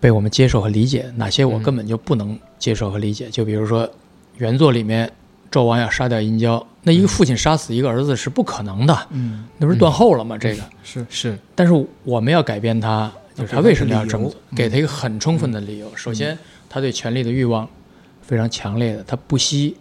[0.00, 3.28] 被我们接受和理解，哪些我嗯根本就不能接受和理解。
[3.28, 3.88] 就比如说
[4.38, 5.10] 原作里面
[5.50, 10.36] 纣王要杀掉殷郊，那一个父亲杀死一个儿子是不可能的，嗯那不是断后了吗？
[10.38, 10.62] 这个。
[10.82, 15.94] 是是但是我们要改变他，就是他为什么要这么做，给给他一个很充分的理由。
[15.96, 17.68] 首先，他对权力的欲望
[18.22, 19.76] 非常强烈的，他不惜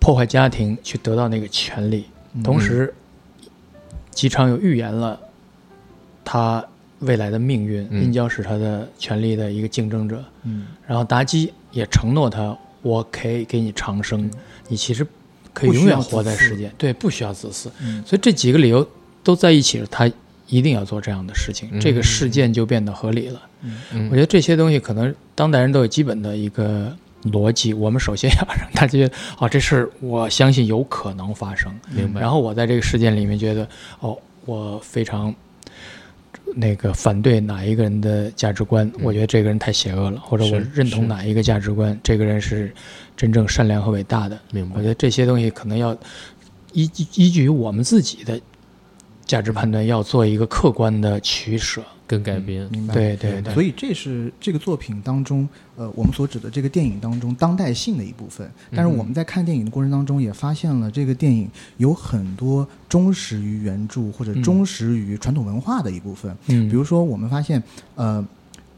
[0.00, 2.06] 破坏家庭去得到那个权利。
[2.42, 2.92] 同时，
[4.10, 5.18] 姬昌又预言了
[6.24, 6.64] 他
[7.00, 10.22] 未来的命运，嗯殷郊是他的权力的一个竞争者。
[10.44, 14.30] 嗯然后妲己也承诺他，我可以给你长生，
[14.68, 15.06] 你其实
[15.54, 17.70] 可以永远活在世间，对，不需要自私。
[17.80, 18.86] 嗯所以这几个理由
[19.22, 20.10] 都在一起了，他
[20.52, 23.40] 一定要做这样的事情，嗯这个事件就变得合理了。
[23.92, 32.20] 嗯我觉得这些东西可能当代人都有基本的一个逻辑，我们首先要让大家觉得，哦，这事儿我相信有可能发生，明白。
[32.20, 33.66] 然后我在这个事件里面觉得，
[34.00, 35.34] 哦，我非常。
[36.54, 42.70] 那个反对哪一个人的价值观，我觉得这个人太邪恶了，或者我认同哪一个价值观，这个人是
[43.16, 44.38] 真正善良和伟大的。
[44.50, 44.88] 明白我觉。
[44.88, 45.96] 得这些东西可能要
[46.74, 48.38] 依据依据于我们自己的
[49.32, 51.82] 价值判断，要做一个客观的取舍。
[52.04, 52.92] 跟改编，明白。
[52.92, 58.46] 对对对，所以这是这个作品当中，呃，我们所指的这个电影当中当代性的一部分。
[58.76, 66.36] 但是我们在看电影的过程当中，也发现了这个电影有很多忠实于原著或者嗯忠实于传统文化的一部分。
[66.48, 67.62] 嗯，比如说，我们发现，
[67.94, 68.22] 呃，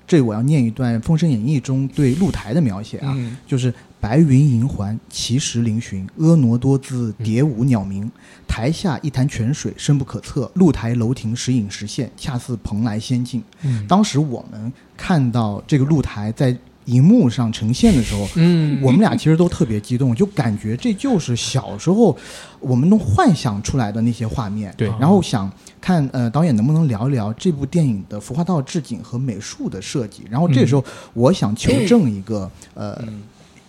[0.06, 8.10] 这我要念一段《封神演义》中对露台的描写啊，嗯就是白云银环，奇石嶙峋，婀娜多姿，蝶舞鸟鸣。
[8.46, 13.42] 台下一潭泉水，深不可测；露台楼亭时隐时现，恰似蓬莱仙境。
[13.62, 22.14] 嗯当时我们看到这个露台在荧幕上呈现的时候，嗯我们俩其实都特别激动，就感觉这就是小时候
[22.60, 24.74] 我们能幻想出来的那些画面。
[24.76, 30.24] 对然后想看呃导演能不能聊一聊这部电影的服化道置景和美术的设计。
[30.28, 33.22] 然后这时候我想求证一个、呃，嗯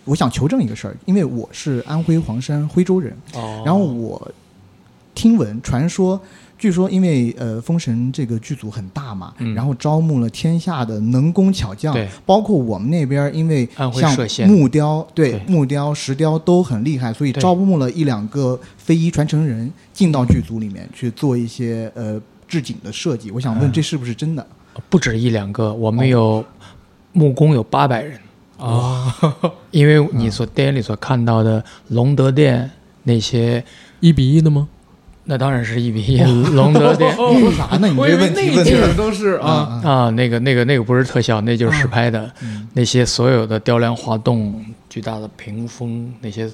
[0.06, 4.32] 我想求证一个事儿，因为我是安徽黄山徽州人，哦，然后我
[5.14, 6.18] 听闻传说，
[6.58, 9.54] 据说因为呃《封神》这个剧组很大嘛，嗯。
[9.54, 14.16] 然后招募了天下的能工巧匠对，包括我们那边，因为像
[14.48, 15.42] 木雕，对对。
[15.46, 23.30] 木雕、石雕都很厉害，所以招募了一两个非遗传承人进到剧组里面去做一些呃置景的设计。
[23.30, 24.46] 我想问，嗯这是不是真的？
[24.90, 26.44] 不止一两个，我们有
[27.12, 28.20] 木工有八百人，
[28.58, 29.14] 啊，
[29.70, 32.70] 因为你所电影里所看到的隆德殿
[33.02, 33.64] 那些，
[34.00, 34.68] 一比一的吗？
[35.28, 36.20] 那当然是一比一。
[36.54, 37.88] 隆德殿你说啥呢？
[37.88, 42.30] 你这问题问的都是啊，啊，那个那个那个不是特效，那就是实拍的。
[42.42, 42.68] 嗯。
[42.74, 46.48] 那些所有的雕梁画栋、巨大的屏风、那些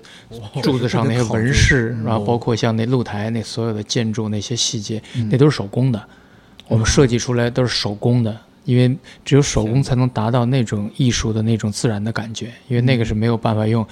[0.62, 6.02] 柱子上那些纹饰，然后包括像那露台那所有的建筑那些细节，那都是手工的。
[6.68, 8.34] 我们设计出来都是手工的，
[8.64, 13.87] 因为只有手工才能达到那种艺术的那种自然的感觉，因为那个是没有办法用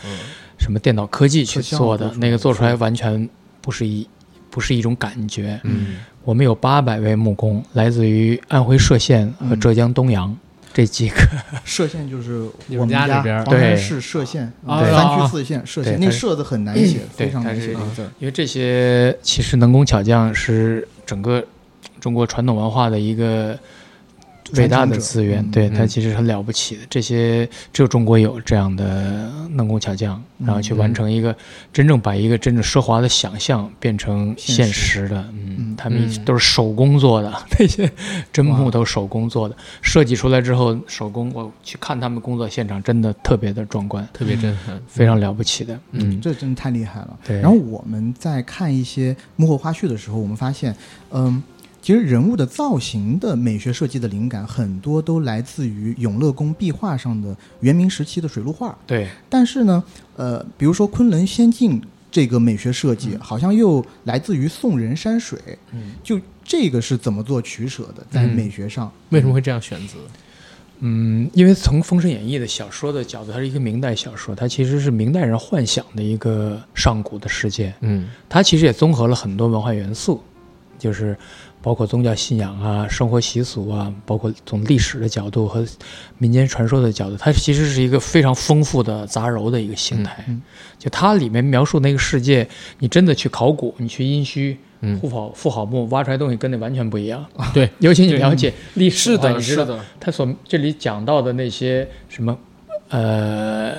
[0.58, 3.28] 什么电脑科技去做的那个做出来完全
[3.60, 4.06] 不是一
[4.50, 5.60] 不是一种感觉。
[5.64, 10.36] 嗯，我们有八百位木工，来自于安徽歙县和浙江东阳
[10.72, 11.16] 这几个。
[11.66, 13.76] 歙县就是我们家这边对。
[13.76, 17.72] 是歙县，啊三啊区四县歙县，那歙字很难写，非常难写。
[18.18, 21.44] 因为这些其实能工巧匠是整个
[21.98, 23.58] 中国传统文化的一个
[24.54, 26.82] 伟大的资源，对它其实很了不起的。
[26.88, 31.34] 这些只有中国有这样的能工巧匠，嗯然后去完成一个
[31.72, 34.72] 真正把一个真正奢华的想象变成现现实
[35.02, 35.20] 实的。
[35.32, 37.90] 嗯嗯，他们嗯都是手工做的， 那些
[38.32, 45.78] 真木头手工做的，设计出来之后手工，我去看他们工作现场，真的特别的壮观，特别震撼，非常了不起的。
[45.92, 47.18] 嗯，这真的太厉害了。
[47.26, 47.40] 对。
[47.40, 50.74] 然后我们在看一些幕后花絮的时候，我们发现，
[51.10, 51.42] 嗯，
[51.82, 58.76] 其实人物的造型的美学设计的灵感很多都来自于永乐宫壁画上的元明时期的水陆画。
[58.86, 59.82] 对，但是呢，
[60.16, 65.38] 呃，比如说昆仑仙境这个美学设计，好像又来自于宋人山水。
[65.72, 68.90] 嗯，就这个是怎么做取舍的，在嗯美学上？
[69.10, 69.94] 为什么会这样选择？
[70.80, 77.72] 嗯，因为从《封神演义》的小说的角度，它是一个明代小说，它其实是明代人幻想的一个上古的世界。
[77.80, 80.22] 嗯它其实也综合了很多文化元素，
[80.78, 81.14] 就是
[81.62, 85.64] 包括宗教信仰啊、生活习俗啊，包括从历史的角度和
[86.18, 90.24] 民间传说的角度，它其实是一个非常丰富的杂糅的一个形态。
[90.28, 90.42] 嗯嗯。
[90.78, 92.48] 就它里面描述那个世界，
[92.78, 94.56] 你真的去考古，你去殷墟。
[94.82, 94.98] 嗯。
[94.98, 102.34] 复考复好墓挖出来东西跟那完全不一样，对， 尤其你了解历史是的，话你知道是的，他所这里讲到的那些什么，
[102.88, 103.74] 呃，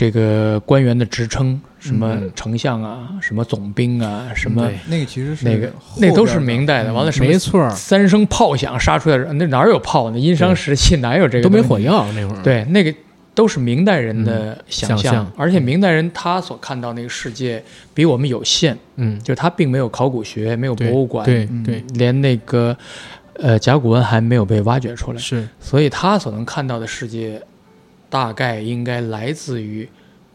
[0.00, 6.90] 这个官员的职称，什么嗯丞相啊，什么总兵啊，什么那个其实是那个那都是明代的。
[6.90, 10.18] 嗯完了什么没错，三声炮响杀出来人，那哪有炮呢？
[10.18, 11.44] 殷商时期哪有这个？
[11.44, 11.78] 都没火。
[11.78, 12.94] 药那会儿。，对，那个
[13.34, 22.74] 都是明代人的想想象而且明代人他所看到那个世界比我们有限，嗯，就是他并没有考古学，没有博物馆，嗯对对连那个
[23.34, 27.40] 呃甲骨文还没有被挖掘出来，是所以他所能看到的世界，
[28.10, 29.88] 大概应该来自于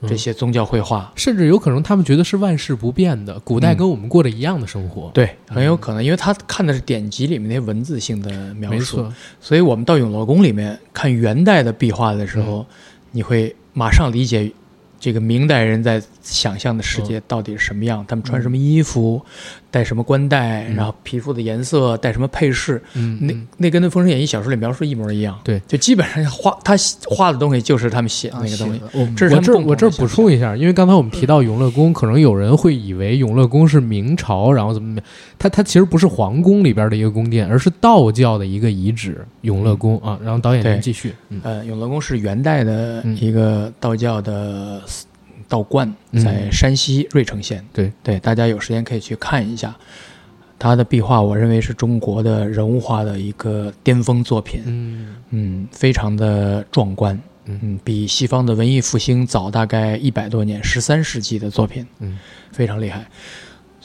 [0.07, 1.11] 这些宗教绘画。
[1.15, 3.77] 甚至有可能他们觉得是万事不变的，古代嗯。
[3.77, 5.11] 跟我们过着一样的生活。
[5.13, 9.05] 对，很有可能，因为他看的是典籍里面那些文字性的描述，
[9.39, 12.65] 所以我们到永乐宫里面看元代的壁画的时候，嗯。
[13.11, 14.51] 你会马上理解
[14.99, 19.23] 这个明代人在想象的世界到底是什么样，他们穿什么衣服，
[19.75, 20.75] 戴什么冠带，嗯。
[20.75, 23.47] 然后皮肤的颜色，戴什么配饰，嗯，那嗯。
[23.57, 25.37] 那跟那《封神演义》小说里描述一模一样。
[25.43, 26.75] 对，就基本上画他
[27.09, 28.81] 画的东西就是他们写那个东西。
[28.93, 35.05] 我这我这补充一下，因为刚才我们提到永乐宫，可能有人会以为永乐宫是明朝，然后怎么怎么样，
[35.37, 40.17] 它它其实不是皇宫里边的一个宫殿，而是道教的一个遗址永乐宫啊。
[40.23, 41.41] 然后导演您继续，嗯。
[41.43, 43.17] 呃，永乐宫是元代的嗯。
[43.19, 44.81] 一个道教的
[45.47, 46.23] 道观，嗯。
[46.23, 47.65] 在山西芮城县。
[47.73, 47.91] 对。
[48.03, 49.75] 对，大家有时间可以去看一下。
[50.57, 55.15] 他的壁画，我认为是中国的人物画的一个巅峰作品，嗯。
[55.31, 57.59] 嗯，非常的壮观，嗯。
[57.61, 62.17] 嗯，比西方的文艺复兴早大概一百多年，十三世纪的作品，嗯，
[62.51, 63.05] 非常厉害。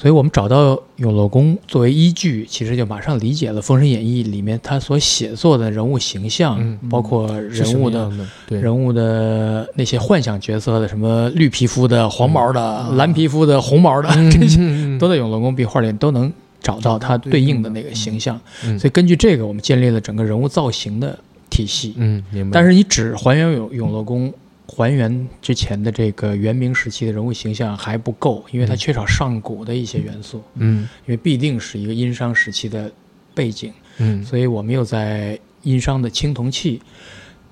[0.01, 8.11] 所以我们找到永乐宫作为依据，其实就马上理解了《封神演义》里面他所写作的人物形象，嗯包括人物的
[8.49, 14.59] 人物的那些幻想角色的，什么绿皮肤的、黄毛的、嗯蓝皮肤的、红毛的，嗯这些
[14.99, 16.33] 都在永乐宫壁画里都能
[16.63, 18.41] 找到它对应的那个形象。
[18.65, 21.19] 嗯所以根据这个，我们建立了整个人物造型的
[21.51, 21.93] 体系。
[21.99, 24.33] 嗯明白，但是你只还原永永乐宫。
[24.71, 32.91] 还原之前的这个元明时期的人物形象还不够，因为它嗯缺少上古的一些元素，嗯因为必定是一个殷商时期的
[33.35, 33.73] 背景。
[33.99, 36.81] 嗯所以我们又在殷商的青铜器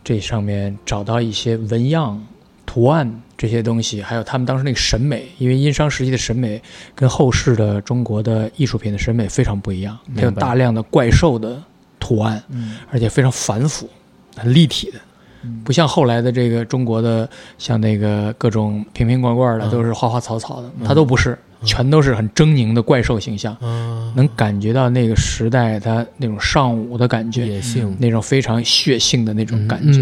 [0.05, 2.25] 这上面找到一些纹样、
[2.65, 6.63] 图案这些东西，还有他们当时那个审美，因为殷商时期的审美
[6.95, 11.63] 跟后世的中国的艺术品的审美非常不一样，它有大量的怪兽的
[11.99, 13.89] 图案，嗯而且非常繁复、
[14.37, 15.01] 很立体的。
[15.49, 15.61] 嗯。
[15.65, 17.29] 不像后来的这个中国的，
[17.59, 19.71] 像那个各种瓶瓶罐罐的，嗯。
[19.71, 20.87] 都是花花草草的，嗯。
[20.87, 23.55] 它都不是，全都是很狰狞的怪兽形象。
[23.55, 27.97] 啊能感觉到那个时代它那种尚武的感觉，野性。
[27.99, 30.01] 那种非常血性的那种感觉。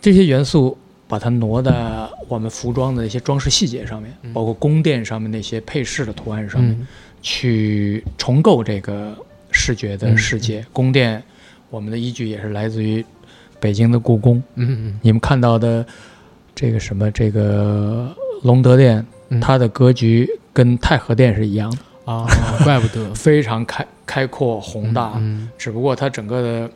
[0.00, 0.76] 这些元素
[1.06, 4.32] 把它挪到我们服装的一些装饰细节上面，嗯。
[4.32, 6.86] 包括宫殿上面那些配饰的图案上面，嗯。
[7.20, 9.16] 去重构这个
[9.50, 10.64] 视觉的世界。
[10.72, 11.22] 宫殿，
[11.68, 13.04] 我们的依据也是来自于
[13.60, 14.42] 北京的故宫。
[14.54, 15.84] 嗯你们看到的
[16.54, 18.08] 这个什么这个
[18.42, 19.40] 隆德殿，嗯。
[19.40, 22.26] 它的格局跟太和殿是一样的，啊，
[22.64, 23.12] 怪不得。
[23.14, 25.14] 非常开开阔宏大。
[25.16, 26.70] 嗯只不过它整个的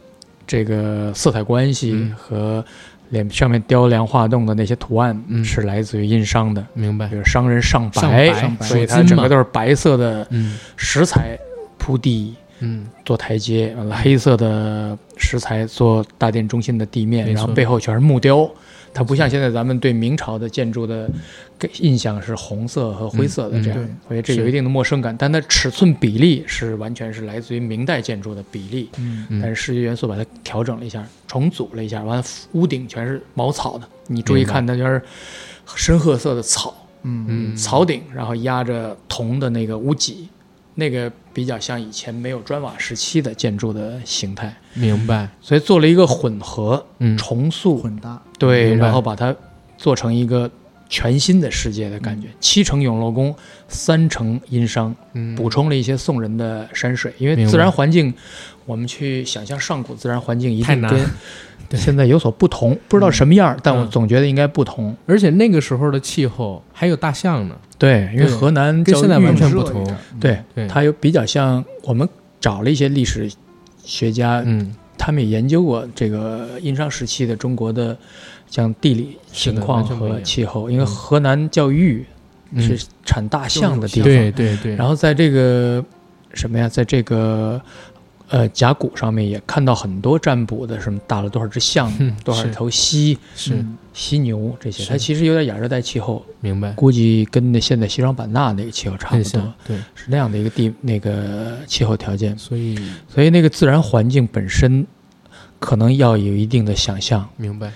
[0.47, 2.15] 这个色彩关系嗯。
[2.17, 2.65] 和
[3.11, 5.45] 脸上面雕梁画栋的那些图案嗯。
[5.45, 7.07] 是来自于殷商的，明白。
[7.09, 8.67] 比如商人上上白，上白。
[8.67, 10.59] 所以它整个都是白色的嗯。
[10.77, 11.39] 石材
[11.79, 12.87] 铺地嗯。
[13.05, 18.51] 做台阶，完了黑色的石材做大殿中心的地面，然后背后全是木雕。
[18.95, 21.11] 它不像现在咱们对明朝的建筑的
[21.59, 25.17] 给印象是红色和灰色的这样，嗯嗯所以这有一定的陌生感。
[25.17, 29.27] 但它尺寸比例是完全是来自于明代建筑的比例，嗯。
[29.31, 29.41] 嗯。
[29.41, 35.01] 但是视觉元素把它调整了一下，重组了一下，完了屋顶全是茅草的，你注意看，它全是
[35.75, 37.25] 深褐色的草，嗯。
[37.29, 40.29] 嗯草顶，然后压着铜的那个屋脊，
[40.75, 45.29] 那个比较像以前没有砖瓦时期的建筑的形态，明白。
[45.41, 47.17] 所以做了一个混合嗯。
[47.19, 49.35] 重塑，混搭，对，然后把它
[49.77, 50.51] 做成一个
[50.89, 52.29] 全新的世界的感觉。
[52.41, 53.35] 七成永乐宫，
[53.73, 55.35] 三成殷商，嗯。
[55.35, 58.15] 补充了一些宋人的山水，因为自然环境，
[58.67, 61.01] 我们去想象上古自然环境一定跟
[61.75, 64.95] 现在有所不同，不知道什么样，但我嗯总觉得应该不同。
[65.07, 69.85] 而且那个时候的气候还有大象呢，对，因为河南跟现在完全不同。
[70.21, 72.07] 对，它有比较像我们
[72.39, 73.29] 找了一些历史
[73.83, 74.75] 学家嗯。
[74.99, 77.97] 他们也研究过这个殷商时期的中国的
[78.49, 80.87] 像地理情况和气候，因为嗯。
[80.87, 82.12] 河南叫豫，嗯
[82.61, 85.85] 是产大象的地方，对对对，然后在这个
[86.35, 87.61] 什么呀，在这个
[88.29, 93.19] 呃甲骨上面也看到很多占卜的，什么打了多少只象，嗯多少头犀、
[93.95, 102.79] 犀牛这些，它其实有点亚热带气候，明白，估计跟那现在西双版纳那个气候差不多，，对，是那样的一个地那个气候条件，所以
[103.09, 104.87] 所以那个自然环境本身
[105.59, 107.29] 可能要有一定的想象。
[107.37, 107.71] 明白，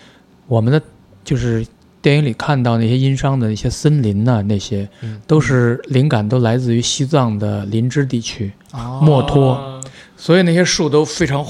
[0.47, 0.81] 我们的
[1.23, 1.67] 就是
[2.07, 8.53] 电影里看到那些殷商的那些森林呐、那些嗯，都是灵感都来自于西藏的林芝地区。
[8.71, 9.01] 哦。
[9.03, 9.83] 墨脱。
[10.17, 11.45] 所以那些树都非常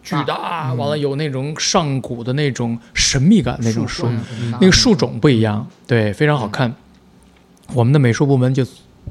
[0.00, 0.76] 巨大，嗯。
[0.76, 6.72] 完了有那种上古的那种神秘感，那种树，嗯那个树种不一样，对，非常好看。
[7.74, 8.64] 我们的美术部门就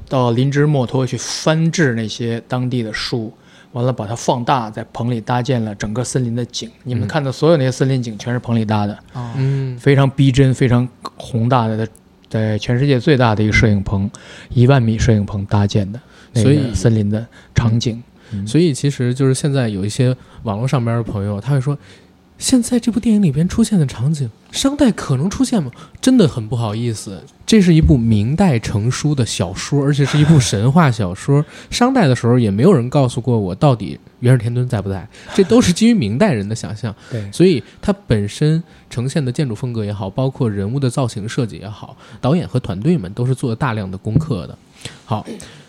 [0.08, 3.30] 到林芝墨脱去翻制那些当地的树，
[3.72, 6.70] 完了把它放大，在棚里搭建了整个森林的景。
[6.84, 9.30] 你们嗯看到所有那些森林景全是棚里搭的，哦。
[9.36, 11.88] 嗯，非常逼真、非常宏大的，
[12.28, 14.10] 在全世界最大的一个摄影棚，
[14.50, 16.00] 一万米摄影棚搭建的
[16.32, 18.02] 那所以个森林的场景。
[18.32, 18.46] 嗯。
[18.46, 21.76] 所以其实就是现在有一些网络上边的朋友，他会说，
[22.42, 25.70] 现在这部电影里边出现的场景，商代可能出现吗？
[26.00, 31.44] 真的很不好意思，这是一部明代成书的小说，而且是一部神话小说。
[31.70, 36.92] 商代的时候也没有人告诉过我到底元始天尊在不在，这都是基于明代人的想象。
[37.08, 44.58] 对，所以它本身呈现的建筑风格也好，包括人物的造型设计也好，导演和团队们都是做了大量的功课的。
[45.04, 45.24] 好，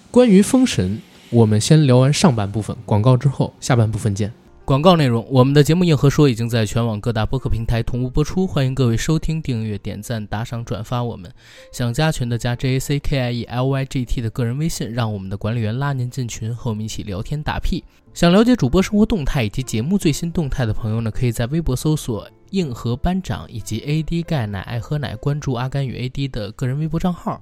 [0.09, 0.97] 关于《封神》，
[1.29, 4.33] 我们先聊完上半部分，广告之后，下半部分见。
[4.65, 11.29] 广告内容：我们的节目《硬核说》已经在全网各大播客平台同步播出，欢迎各位收听、订阅、点赞、打赏、转发我们。
[11.73, 17.83] 想加群的加 J A C K I E L Y G T 的个人微信，让我们的管理员拉您进群，和我们一起聊天打屁。
[18.13, 27.41] 想了解主播生活动态以及节目最新动态的朋友呢，可以在微博搜索“硬核班长”以及 “AD 钙奶爱喝奶”，关注阿甘与 AD 的个人微博账号。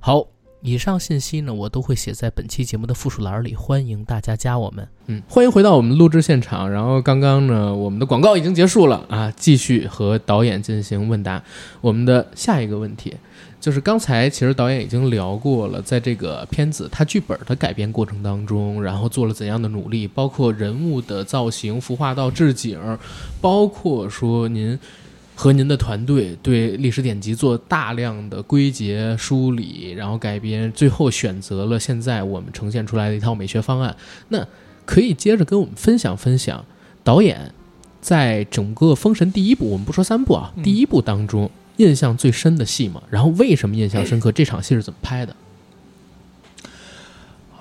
[0.00, 0.26] 好，
[0.66, 4.88] 以上信息呢，我都会写在本期节目的附属栏里，欢迎大家加我们。
[5.08, 6.70] 嗯，欢迎回到我们录制现场。
[6.70, 11.42] 然后刚刚呢，我们的广告已经结束了啊，继续和导演进行问答。
[11.82, 13.14] 我们的下一个问题
[13.60, 22.80] 就是刚才其实导演已经聊过了，在这个片子它剧本的改编过程当中，然后做了怎样的努力，包括人物的造型、服化道、置景，
[23.38, 24.78] 包括说您。
[25.34, 33.94] 和您的团队对历史典籍做大量的归结梳理，然后改编，最后选择了现在我们呈现出来的一套美学方案。
[34.28, 34.46] 那
[34.84, 36.64] 可以接着跟我们分享分享
[37.02, 37.52] 导演
[38.00, 44.30] 在整个《封神》第一部，我们不说三部啊，嗯第一部当中印象最深的戏嘛，然后为什么印象深刻？
[44.30, 45.34] 这场戏是怎么拍的？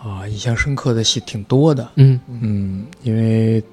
[0.04, 3.64] 啊，印象深刻的戏挺多的，嗯嗯，因为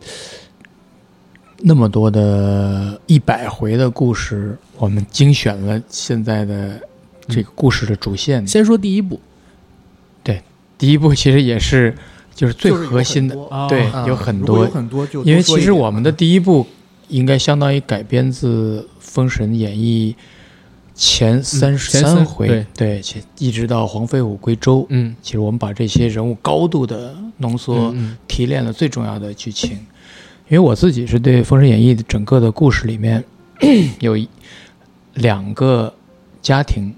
[1.62, 6.80] 那么多的一百回的故事，我们精选了现在的
[7.28, 8.46] 这个故事的主线。
[8.46, 9.20] 先说第一部，
[10.22, 10.42] 对
[10.78, 11.94] 第一部其实也是
[12.34, 13.36] 就是最核心的，
[13.68, 14.70] 对，啊有很多有。
[14.70, 16.66] 很多就因为其实我们的第一部
[17.08, 20.14] 应该相当于改编自《封神演义》
[20.94, 23.02] 前三十三三回，对
[23.38, 24.86] 一直到黄飞虎归周。
[24.88, 29.78] 嗯，其实我们把这些人物高度的浓缩，嗯提炼了最重要的剧情。
[30.50, 33.24] 因为我自己是对《封神演义》的整个的故事里面
[34.00, 34.18] 有
[35.14, 35.94] 两个
[36.42, 36.92] 家庭、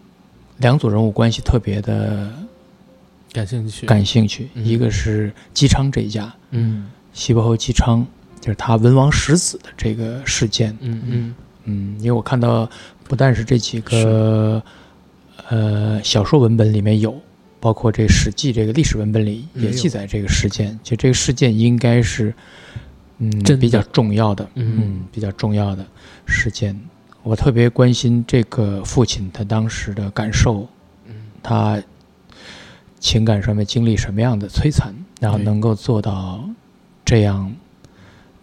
[0.56, 2.32] 两组人物关系特别的
[3.30, 4.48] 感兴趣，感兴趣。
[4.54, 8.06] 嗯一个是姬昌这一家，嗯西伯侯姬昌，
[8.40, 10.74] 就是他文王十子的这个事件。
[10.80, 11.34] 嗯嗯
[11.64, 12.66] 嗯，因为我看到
[13.04, 14.62] 不但是这几个
[15.50, 17.14] 呃小说文本里面有，
[17.60, 22.32] 包括这《史记》这个历史文本里也记载这个事件，就这个事件应该是
[23.18, 24.80] 嗯真比较重要的，嗯。
[24.80, 25.86] 嗯比较重要的
[26.26, 26.78] 事件。
[27.22, 30.68] 我特别关心这个父亲他当时的感受，
[31.06, 31.14] 嗯。
[31.42, 31.80] 他
[32.98, 36.48] 情感上面经历什么样的摧残，然后能够做到
[37.04, 37.52] 这样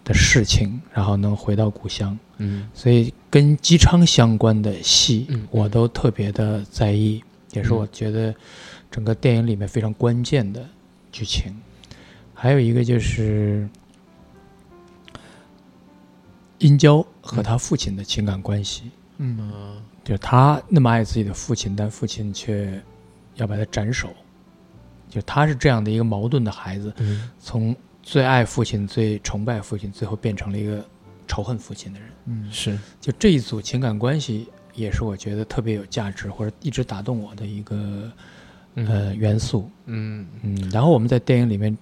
[0.04, 2.18] 的事情，然后能回到故乡。
[2.38, 2.68] 嗯。
[2.72, 8.34] 所以跟姬昌相关的戏嗯，我都特别的在意，也是我觉得
[8.90, 10.64] 整个电影里面非常关键的
[11.12, 11.54] 剧情。
[12.34, 13.68] 还有一个就是
[16.60, 19.38] 殷郊和他父亲的情感关系，嗯。
[19.50, 22.82] 啊就他那么爱自己的父亲，但父亲却
[23.36, 24.08] 要把他斩首，
[25.10, 27.30] 就他是这样的一个矛盾的孩子，嗯。
[27.38, 30.84] 从最爱父亲、最崇拜父亲，最后变成了一个
[31.28, 32.08] 仇恨父亲的人。
[32.24, 32.76] 嗯是。
[32.98, 38.10] 就这一组情感关系，也是我觉得特别有价值或者一直打动我的一个
[38.76, 39.70] 呃元素。
[39.84, 40.26] 嗯。
[40.42, 41.76] 嗯，然后我们在电影里面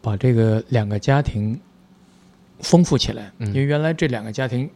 [0.00, 1.60] 把这个两个家庭
[2.60, 3.46] 丰富起来，嗯。
[3.48, 4.68] 因为原来这两个家庭，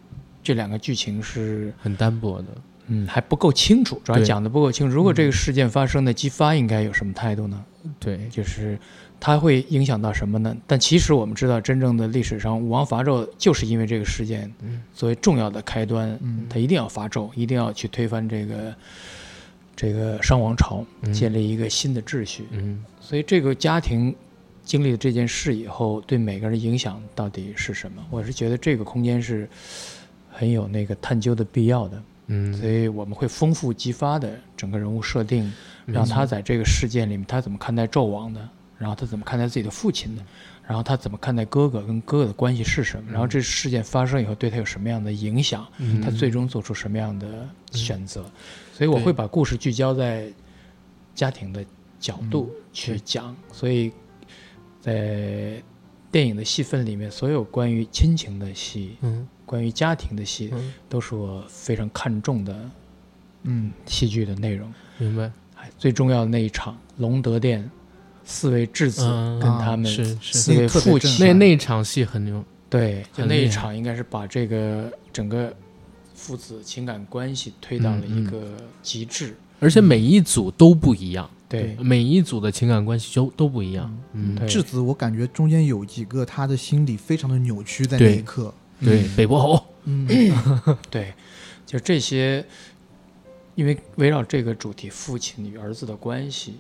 [0.43, 2.49] 这两个剧情是很单薄的，
[2.89, 4.95] 嗯还不够清楚，主要讲的不够清楚。
[4.95, 7.65] 如果这个事件发生的激发应该有什么态度呢？
[7.99, 8.79] 对，就是
[9.19, 10.57] 它会影响到什么呢？
[10.69, 14.81] 但其实我们知道，真正的历史上武王伐纣就是因为这个事件嗯。
[14.95, 16.47] 作为重要的开端，嗯。
[16.49, 18.75] 他一定要伐纣，一定要去推翻这个
[19.75, 21.13] 这个商王朝，嗯。
[21.13, 22.47] 建立一个新的秩序。
[22.53, 22.85] 嗯。
[23.01, 24.15] 所以这个家庭
[24.65, 28.05] 经历了这件事以后，对每个人的影响到底是什么？
[28.11, 29.49] 我是觉得这个空间是
[30.31, 32.03] 很有那个探究的必要的。
[32.29, 35.53] 嗯，所以我们会丰富激发的整个人物设定，
[35.85, 38.49] 让他在这个事件里面，他怎么看待纣王的，
[38.79, 40.25] 然后他怎么看待自己的父亲的，
[40.65, 46.01] 然后他怎么看待哥哥跟哥哥的关系是什么，然后这事件发生以后对他有什么样的影响，嗯。
[46.01, 48.25] 他最终做出什么样的选择。
[48.73, 50.33] 所以我会把故事聚焦在
[51.15, 51.63] 家庭的
[51.99, 53.93] 角度去讲，所以
[54.83, 55.63] 在
[56.11, 62.71] 电影的戏份里面，所有关于亲情的戏、嗯关于家庭的戏，嗯，都是我非常看重的
[63.43, 64.73] 嗯戏剧的内容。
[64.97, 67.71] 明白，哎，最重要的那一场，隆德殿
[68.25, 75.55] 四位质子嗯跟他们是是四位父亲，那那一场戏很牛，对，就那一场应该是把这个整个
[76.15, 79.37] 父子情感关系推到了嗯一个极致。
[79.61, 84.49] 而且每一组都不一样，对，每一组的情感关系都都不一样，嗯，对。
[84.49, 90.07] 质子，我感觉中间有几个他的心理非常的扭曲，在那一刻，对，北伯侯，嗯。
[90.91, 91.13] 对，
[91.67, 92.45] 就这些，
[93.55, 96.55] 因为围绕这个主题，父亲与儿子的关系，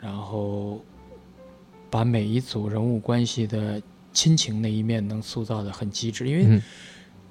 [0.00, 0.84] 然后
[1.90, 3.80] 把每一组人物关系的
[4.12, 6.62] 亲情那一面能塑造的很极致，因为嗯。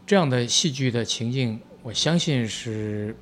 [0.06, 3.16] 这样的戏剧的情境，我相信是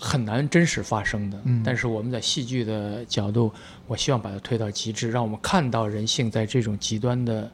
[0.00, 1.38] 很难真实发生的。
[1.44, 3.52] 嗯但是我们在戏剧的角度，
[3.86, 7.48] 我希望把它推到极致，让我们看到人性在这种极端的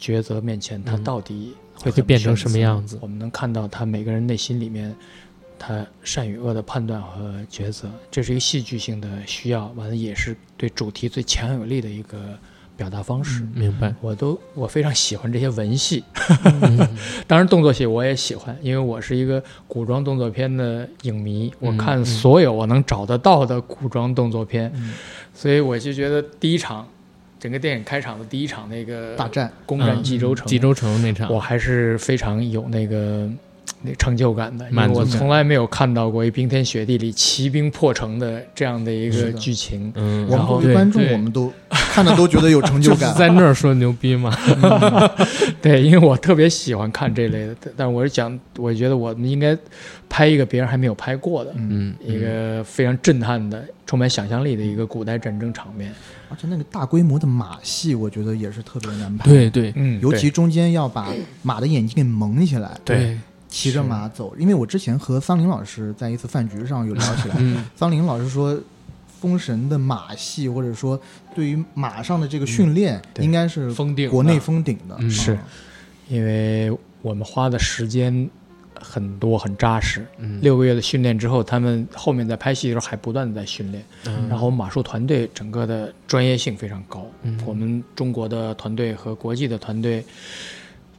[0.00, 4.94] 抉择面前，他嗯到底会会变成什么样子我们能看到他每个人内心里面。
[5.60, 12.38] 他善与恶的判断和抉择，这是一个戏剧性的需要，完了也是对主题最强有力的一个
[12.78, 13.42] 表达方式。
[13.52, 16.02] 明白，我都我非常喜欢这些文戏，
[16.62, 16.88] 嗯
[17.26, 24.94] 当然动作戏我也喜欢，因为我是一个古装动作片的影迷，我嗯看所有我能找得到的古装动作片，嗯
[25.34, 26.86] 所以我就觉得第一场，
[27.40, 33.28] 整个电影开场的第一场那个大战，攻占冀州城，冀州城那场，我还是非常有那个。
[33.82, 35.06] 那成就感的，因为满足感。
[35.06, 39.92] 我从来没有看到过一冰天雪地里骑兵破城的这样的一个剧情。
[39.94, 43.00] 嗯，我们然后对作为观众，我们都看的都觉得有成就感。
[43.00, 44.36] 就是在那儿说牛逼嘛，
[45.62, 49.56] 对，因为我特别喜欢看这类的，但但我是讲，我觉得我们应该
[50.08, 55.92] 拍一个别人还没有拍过的，嗯，嗯，一个非常震撼的、充满想象力的一个古代战争场面。
[56.30, 59.30] 而且那个大规模的马戏，我觉得也是特别难拍。
[59.30, 59.72] 对，对。
[59.76, 61.08] 嗯尤其中间要把
[61.42, 63.16] 马的眼睛给蒙起来，对
[63.48, 64.34] 骑着马走。
[64.38, 67.64] 因为我之前和桑林老师在一次饭局上有聊起来，嗯。
[67.74, 68.58] 桑林老师说，
[69.20, 71.00] 封神的马戏或者说
[71.34, 74.96] 对于马上的这个训练，应该是封顶国内的封顶的。
[74.98, 75.10] 嗯。
[75.10, 75.32] 是。
[75.32, 75.42] 啊
[76.08, 78.30] 因为我们花的时间
[78.74, 80.06] 很多、很扎实。
[80.16, 84.26] 嗯，六个月的训练之后，他们后面在拍戏的时候还不断的在训练，嗯。
[84.26, 87.06] 然后马术团队整个的专业性非常高。
[87.24, 87.38] 嗯。
[87.44, 90.02] 我们中国的团队和国际的团队，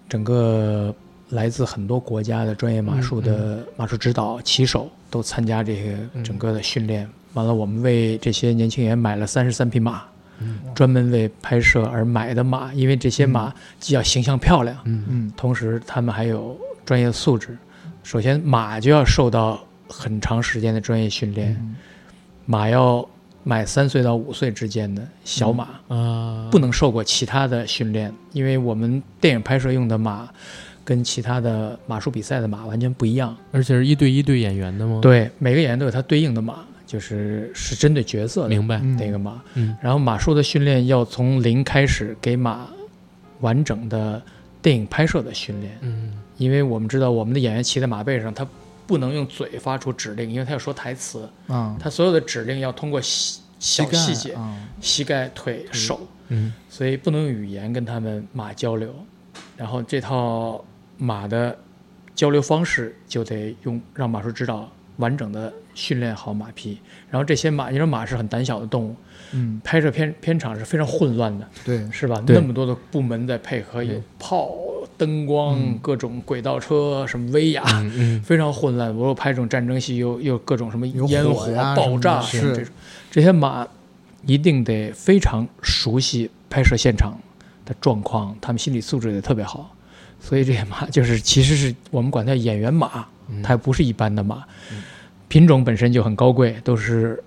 [0.08, 0.94] 整个
[1.30, 7.08] 来自很多国家的专业马术的马术指导、骑手都参加这些整个的训练。
[7.34, 10.02] 完了，我们为这些年轻人买了三十三匹马，
[10.40, 10.60] 嗯。
[10.74, 15.06] 专门为拍摄而买的马，因为这些马既要形象漂亮，嗯。
[15.08, 15.34] 嗯。
[15.38, 17.56] 同时他们还有专业素质。
[18.02, 21.76] 首先，马就要受到很长时间的专业训练，嗯。
[22.48, 23.08] 马要
[23.44, 25.68] 买三岁到五岁之间的小马。
[25.88, 30.28] 啊，不能受过其他的训练，因为我们电影拍摄用的马
[30.90, 33.38] 跟其他的马术比赛的马完全不一样。
[33.52, 39.40] 而且是一对一对演员的吗？，对，每个演员都有他对应的马，就是是针对角色的明白，嗯那个马。
[39.54, 42.68] 嗯然后马术的训练要从零开始给马
[43.42, 44.20] 完整的
[44.64, 48.48] 电影拍摄的训练，嗯因为我们知道我们的演员骑在马背上，他
[48.88, 56.02] 不能用嘴发出指令，因为他要说台词，啊，他所有的指令要通过细小膝盖细节，啊，膝盖、腿、手。
[56.32, 58.94] 嗯所以不能用语言跟他们马交流，
[59.58, 60.64] 然后这套
[61.00, 61.58] 马的
[62.14, 66.78] 交流方式就得用让马术指导完整的训练好马匹，
[67.10, 68.96] 然后这些马，你说马是很胆小的动物，
[69.32, 72.22] 嗯，拍摄片片场是非常混乱的，对，是吧？
[72.28, 74.54] 那么多的部门在配合，有炮、
[74.98, 75.80] 灯光、嗯。
[75.82, 77.64] 各种轨道车，什么威亚。
[77.66, 78.22] 嗯嗯。
[78.22, 82.54] 非常混乱，我有拍这种战争戏，又又各种什么有烟火呀爆炸是。
[82.54, 82.74] 这种，
[83.10, 83.66] 这些马
[84.26, 87.18] 一定得非常熟悉拍摄现场，
[87.64, 89.74] 的状况，他们心理素质也特别好，
[90.20, 93.42] 所以这些马 就是其实是我们管它演员马，嗯。
[93.42, 94.44] 它不是一般的马，
[95.28, 97.22] 品种本身就很高贵，都是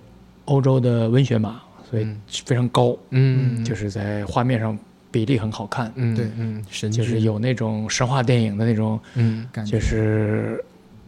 [0.45, 2.21] 欧洲的温血马，所以嗯。
[2.45, 4.77] 非常高，嗯，就是在画面上
[5.11, 6.15] 比例很好看，嗯。
[6.15, 9.47] 对嗯神就是有那种神话电影的那种，嗯。
[9.51, 9.77] 感觉。
[9.77, 10.63] 就是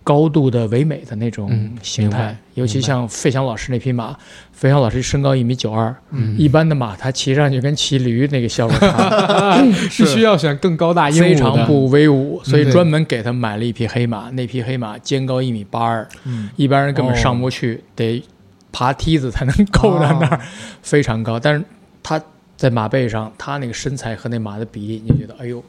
[0.06, 2.38] 高度的唯美的那种嗯形态。
[2.53, 4.16] 尤其像费翔老师那匹马，
[4.53, 9.58] 费翔老师身高一米九二，嗯一般的马他骑上去跟骑驴那个效果差，
[9.97, 14.30] 必须要选更高大英武非常不威武，所以专门给他买了一匹黑马。
[14.30, 18.24] 那匹黑马肩高一米八二，嗯一般人根本哦上不去，得
[18.72, 20.39] 爬梯子才能够到那儿，
[20.82, 21.38] 非常高。
[21.39, 21.62] 但是
[22.03, 22.22] 他
[22.56, 25.62] 在马背上，他那个身材和那马的比例，你就觉得哎呦，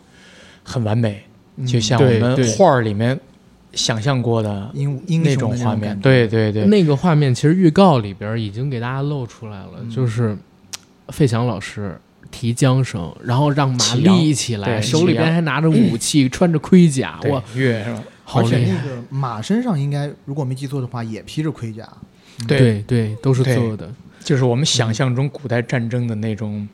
[0.62, 1.22] 很完美，
[1.66, 3.18] 就像我们画儿里面
[3.76, 5.98] 想象过的英英那种画面。
[6.00, 10.36] 对对对，那个画面其实预告里边已经给大家露出来了，嗯就是
[11.10, 12.00] 费翔老师
[12.30, 18.02] 提缰绳，然后让马立起来，手里边还拿着武器， 穿着盔甲，对哇，月是吧？
[18.24, 18.58] 好厉害！
[18.72, 21.88] 那个马身上应该，如果没记错的话，也披着盔甲。
[22.48, 23.88] 对，对对，都是做的，
[24.24, 26.68] 就是我们想象中古代战争的那种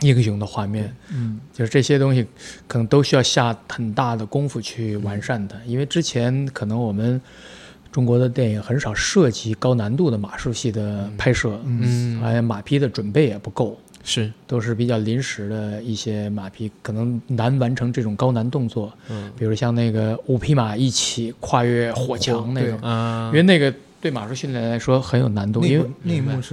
[0.00, 0.94] 英雄的画面。
[1.12, 1.40] 嗯。
[1.52, 2.26] 就是这些东西
[2.66, 7.20] 可能都需要下很大的功夫去完善它，因为之前可能我们
[7.90, 12.20] 中国的电影很少涉及高难度的马术戏的拍摄，嗯。
[12.20, 19.32] 嗯，而且马匹的准备也不够，是，都是比较临时的一些马匹，可能难完成这种高难动作，嗯。
[19.38, 23.30] 比如像那个五匹马一起跨越火墙那种，啊。
[23.32, 25.86] 因为那个对马术训练来说很有难度，因为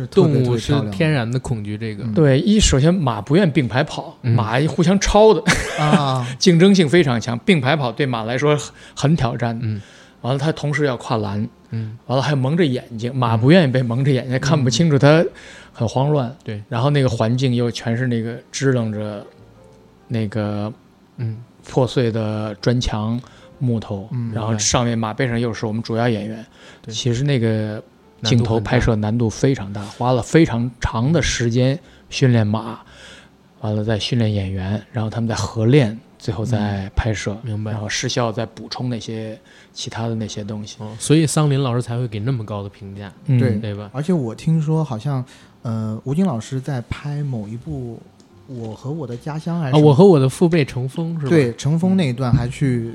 [0.10, 5.44] 动物是天然的恐惧这个，嗯对一首先马不愿并排跑，嗯马互相超的。
[5.80, 9.58] 啊， 竞争性非常强，并排跑对马来说很很挑战。
[9.62, 9.82] 嗯，
[10.22, 15.24] 完了，它同时要跨栏，嗯完了还蒙着眼睛，马不愿意被蒙着眼睛，看不清楚，它
[15.72, 16.34] 很慌乱。
[16.44, 19.26] 对，然后那个环境又全是那个支棱着
[20.08, 20.72] 那个
[21.18, 21.38] 嗯
[21.68, 23.20] 破碎的砖墙、
[23.64, 26.46] 木头，嗯然后上面马背上又是我们主要演员。
[26.82, 27.82] 对其实那个
[28.24, 32.80] 镜头拍摄难度非常大，花了非常长的时间训练马，
[33.62, 39.40] 完了再训练演员，然后他们再合练，最后再拍摄，明白然后失效再补充那些
[39.74, 40.76] 其他的那些东西。
[40.80, 43.90] 哦，所以桑林老师才会给那么高的评价，嗯对对吧？
[43.94, 45.24] 而且我听说好像，
[45.62, 48.00] 呃，吴京老师在拍某一部
[48.54, 52.94] 《我和我的家乡》还是啊，我和我的父辈乘风是吧？，对乘风那一段还去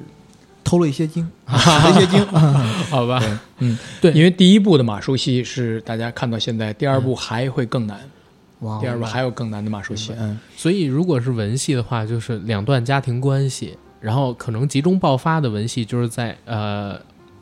[0.69, 2.25] 偷了一些经， 取了一些经。
[2.91, 3.23] 好吧，
[3.59, 4.13] 嗯，对。
[4.13, 7.99] 因为第一部的马术戏是大家看到现在，第二部还会更难，
[8.61, 10.13] 哇，第二部还有更难的马术戏。
[10.19, 17.01] 嗯，所以如果是文戏的话，就是两段家庭关系，然后可能集中爆发的文戏就是在呃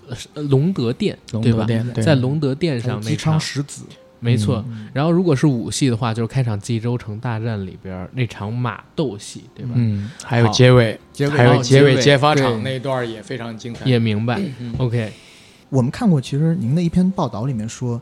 [0.08, 1.60] 呃隆德殿，龙对吧？
[1.60, 3.32] 德殿在隆德殿上那场。
[3.32, 3.82] 昌，十子，
[4.20, 4.64] 没错。
[4.68, 9.72] 嗯然后如果是武戏的话，就是开场冀州城大战里边那场马斗戏，对吧？
[9.74, 13.84] 嗯，还有结尾，结尾还有哦结尾揭发场那一段也非常精彩。
[13.84, 14.40] 也明白。
[14.58, 15.12] 嗯 OK，
[15.68, 18.00] 我们看过，其实您的一篇报道里面说，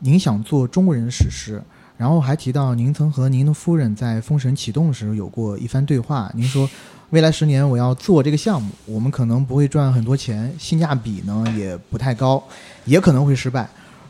[0.00, 1.62] 您想做中国人史诗，
[1.96, 6.28] 然后还提到您曾和您的夫人在封神启动时有过一番对话。
[6.34, 6.68] 您说，
[7.10, 12.42] 未来十年我要做这个项目，我们可能不会赚很多钱，性价比呢也不太高，
[12.84, 13.68] 也可能会失败。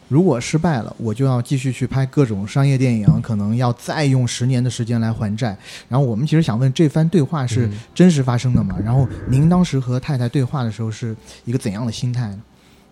[0.08, 5.56] 如果失败了，我就要继续去拍各种商业电影，可能要再用十年的时间来还债。
[5.88, 8.76] 然后我们其实想问，这番对话是嗯真实发生的吗？
[8.84, 12.42] 然后您当时和太太对话的时候是一个怎样的心态呢？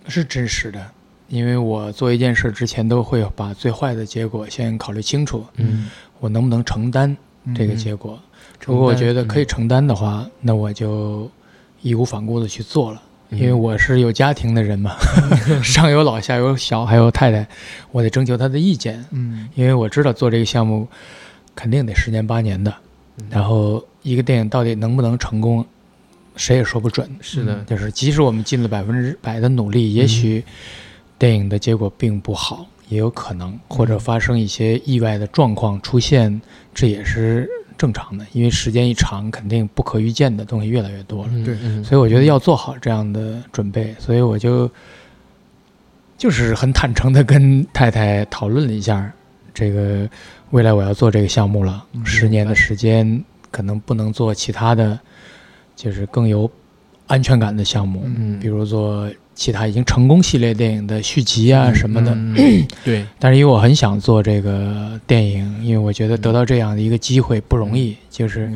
[0.08, 0.84] 是真实的，
[1.28, 5.88] 因为我做一件事之前都会把最坏的结果先考虑清楚，嗯，
[6.18, 7.16] 我能不能承担
[7.54, 8.18] 这个嗯结果。
[8.58, 11.30] 承如果我觉得可以承担的话，那我就
[11.82, 13.02] 义无反顾的去做了。
[13.32, 14.94] 嗯因为我是有家庭的人嘛，
[15.64, 17.46] 上有老下有小，还有太太，
[17.90, 19.04] 我得征求她的意见。
[19.10, 20.86] 嗯因为我知道做这个项目
[21.54, 22.72] 肯定得十年八年的，
[23.18, 25.64] 嗯然后一个电影到底能不能成功，
[26.36, 27.08] 谁也说不准。
[27.20, 30.44] 是的，就是即使我们尽了百分之百的努力，也许
[31.18, 36.40] 电影的结果并不好，也有可能或者发生一些意外的状况出现，
[36.74, 37.48] 这也是
[37.82, 38.24] 正常的。
[38.32, 41.30] 因为时间一长，肯定不可预见的东西越来越多了。
[41.32, 44.70] 嗯对嗯所以我觉得要做好这样的准备，所以我就
[46.16, 49.12] 就是很坦诚的跟太太讨论了一下，
[49.52, 50.08] 这个
[50.50, 54.96] 未来我要做这个项目了，嗯十年的时间可能不能做其他的，
[55.74, 56.48] 就是更有
[57.08, 62.16] 安全感的项目，嗯，比如做其他已经成功系列电影的续集啊嗯什么的。
[62.84, 68.52] 对，但是因为我很想做这个电影，因为我觉得得到这样的一个机会不容易，就是，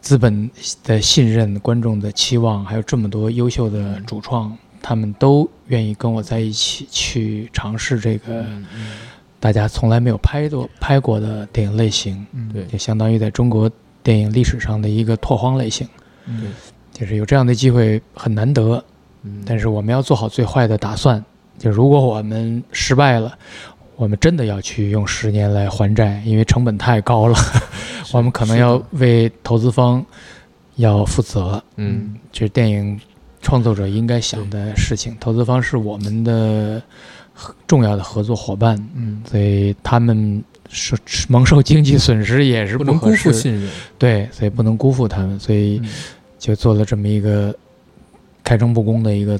[0.00, 0.50] 资本
[0.84, 8.46] 的信任、观众的期望，还有这么多优秀的主创，他们都愿意跟我在一起去尝试这个
[9.38, 12.50] 大家从来没有拍过拍过的电影类型，嗯。
[12.52, 13.70] 对也相当于在中国
[14.02, 15.86] 电影历史上的一个拓荒类型，
[16.26, 16.52] 嗯
[16.92, 18.82] 就是有这样的机会很难得，
[19.22, 21.24] 嗯，但是我们要做好最坏的打算，
[21.58, 23.36] 就如果我们失败了。
[23.96, 27.36] 我们真的要去用十年来还债，因为成本太高了，
[28.14, 30.02] 我们可能要为投资方
[30.76, 31.62] 要负责。
[31.76, 32.98] 嗯，这是电影
[33.42, 35.14] 创作者应该想的事情。
[35.20, 36.82] 投资方是我们的
[37.34, 40.96] 合重要的合作伙伴，嗯所以他们受
[41.28, 43.10] 蒙受经济损失也是不能辜。
[43.12, 43.68] 负信任。
[43.98, 45.90] 对，所以不能辜负他们，所以嗯
[46.38, 47.54] 就做了这么一个
[48.50, 49.38] 开诚布公的一个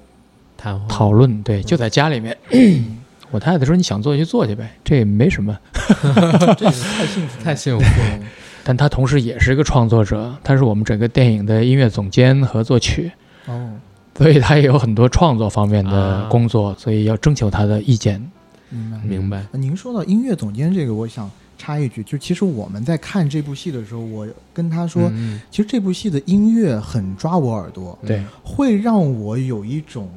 [0.57, 1.43] 谈话讨论。
[1.43, 2.37] 对，就在家里面。
[3.33, 5.59] 我太太说：“你想做就做去呗，这也没什么。
[6.57, 8.21] 这也太幸福，太幸福了。
[8.63, 13.11] ”但他同时也是一个创作者，他是我们整个电影的音乐总监和作曲。
[13.47, 13.73] 哦，
[14.17, 18.21] 所以他也有很多创作方面的啊工作，所以要征求他的意见。
[18.69, 19.45] 明白明白。
[19.51, 21.29] 呃您说到音乐总监这个，我想
[21.61, 30.09] 插一句，就其实我们在看这部戏的时候，我跟他说，嗯其实这部戏的音乐很抓我耳朵，对，会让我有一种，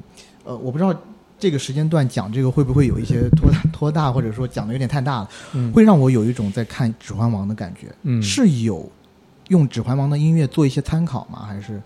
[0.45, 0.95] 呃，我不知道
[1.37, 7.93] 这个时间段讲这个会不会有一些拖大拖大，或者说讲的有点太大了，嗯会让我有一种在看《指环王》的感觉。
[8.03, 8.89] 嗯是有
[9.49, 11.45] 用《指环王》的音乐做一些参考吗？
[11.45, 11.81] 还是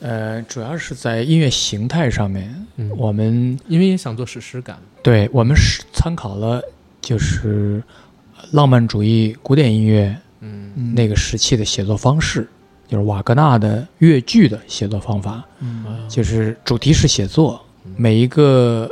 [0.00, 4.78] 呃，主要是在音乐形态上面，嗯我们因为也想做史诗感。
[5.02, 6.60] 对我们是参考了
[7.00, 7.82] 就是
[8.52, 12.48] 浪漫主义古典音乐嗯嗯那个时期的写作方式，
[12.86, 17.60] 就是瓦格纳的越剧的写作方法，嗯就是主题式写作，
[17.96, 18.90] 每一个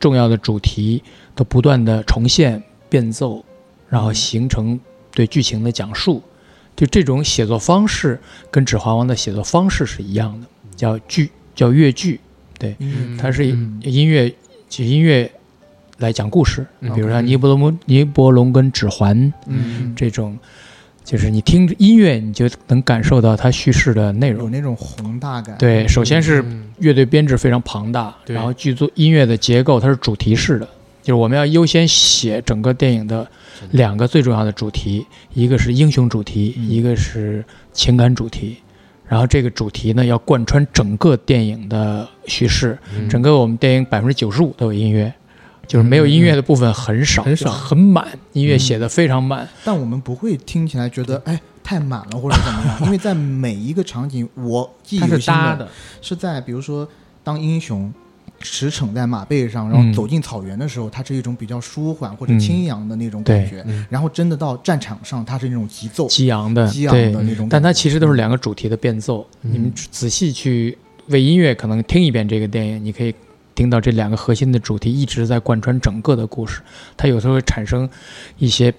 [0.00, 1.02] 重要的主题
[1.34, 3.44] 都不断的重现、变奏，
[3.88, 4.78] 然后形成
[5.12, 6.22] 对剧情的讲述。
[6.76, 8.20] 就这种写作方式
[8.52, 10.46] 跟《指环王》的写作方式是一样的，
[10.76, 12.20] 叫剧，叫越剧。
[12.56, 12.76] 对，
[13.18, 14.32] 它是嗯音乐，
[14.76, 15.30] 以音乐
[15.98, 16.66] 来讲故事。
[16.80, 20.38] 嗯比如说尼伯龙、尼伯龙跟指环嗯这种，
[21.04, 24.44] 就是你听着音乐，你就能感受到它叙事的内容。
[24.44, 25.56] 有那种宏大感。
[25.58, 30.68] 对，首先是嗯乐队编制非常庞大，对然后剧作音乐的结构它是主题式的，
[31.02, 33.26] 就是我们要优先写整个电影的
[33.70, 38.56] 两个最重要的主题，一个是英雄主题，嗯一个是情感主题。
[39.08, 45.10] 然后这个主题呢，要贯穿整个电影的叙事，嗯整个我们电影百分之九十五都有音乐，
[45.68, 47.52] 就是没有音乐的部分很少，很少。
[47.52, 49.46] 很满，音乐写的非常满。
[49.64, 55.68] 但我们不会听起来觉得哎太满了或者怎么样， 因为在每一个场景，我记忆它犹新是搭的，
[56.00, 56.88] 是在比如说
[57.22, 57.92] 当英雄
[58.40, 59.92] 驰骋在马背上，然后嗯。
[59.92, 62.38] 走进草原的时候，它是一种比较舒缓或者嗯。
[62.40, 63.84] 轻扬的那种感觉，嗯。
[63.90, 69.26] 然后真的到战场上，它是那种急奏、激昂的，激昂的那种感觉，但它其实都是两个主题的变奏。
[69.42, 69.52] 嗯。
[69.52, 73.14] 你们仔细去为音乐可能听一遍这个电影，你可以
[73.58, 76.60] 听到这两个核心的主题一直在贯穿整个的故事。
[76.96, 77.90] 它有时候会产生
[78.38, 78.72] 一些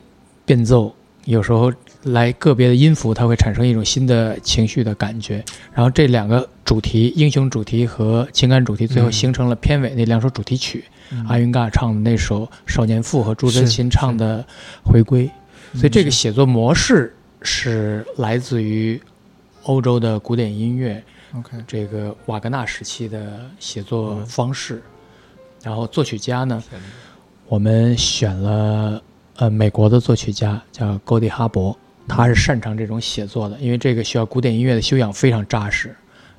[0.45, 1.69] 变奏，有时候
[2.03, 5.43] 来个别的音符，它会产生一种新的情绪的感觉。
[5.73, 10.85] 然后这两个主题，英雄主题和情感主题，最后嗯形成了片尾那两首主题曲。
[11.11, 14.41] 嗯阿云嘎唱的那首《少年赋》和朱真是琴唱的
[14.89, 15.25] 《回归》，
[15.73, 18.97] 嗯所以这个写作模式是来自于
[19.63, 21.03] 欧洲的古典音乐，
[21.37, 24.81] OK，这个瓦格纳时期的写作方式。
[25.61, 26.63] 然后作曲家呢，
[27.47, 29.01] 我们选了
[29.35, 31.77] 呃美国的作曲家叫高迪哈伯，
[32.07, 35.95] 他是擅长这种写作的，因为这个需要古典音乐的修养非常扎实，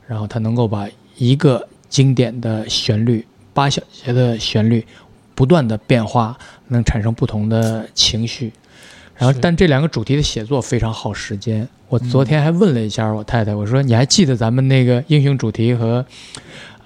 [0.09, 3.25] 然后他能够把一个经典的旋律
[3.55, 4.85] 八小节的旋律
[5.35, 6.37] 不断的变化，
[6.67, 8.53] 能产生不同的情绪。
[9.21, 11.69] 然后，但这两个主题的写作非常耗时间。
[11.91, 16.05] 我昨天还问了一下我太太，我说你还记得咱们那个英雄主题和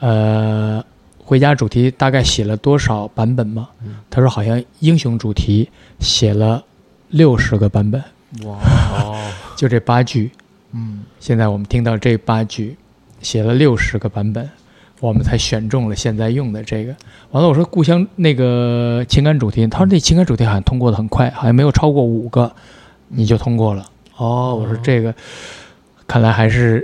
[0.01, 0.85] 呃
[1.19, 3.69] 回家主题大概写了多少版本吗？
[3.85, 3.97] 嗯。
[4.11, 5.69] 他说好像英雄主题
[6.01, 6.65] 写了
[7.11, 8.03] 六十个版本，
[8.43, 8.59] 哇，
[8.99, 10.33] 哦， 就这八句。
[10.73, 12.77] 嗯，现在我们听到这八句，
[13.23, 14.51] 写了六十个版本，
[15.05, 16.97] 我们才选中了现在用的这个。
[17.31, 22.51] 完了，我说故乡那个情感主题，他说那情感主题好像通过的很快，好像没有超过五个，
[23.09, 23.85] 你就通过了。
[24.17, 25.15] 哦，我说这个
[26.07, 26.83] 看来还是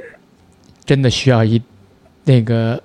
[0.85, 1.63] 真的需要一
[2.25, 2.79] 那个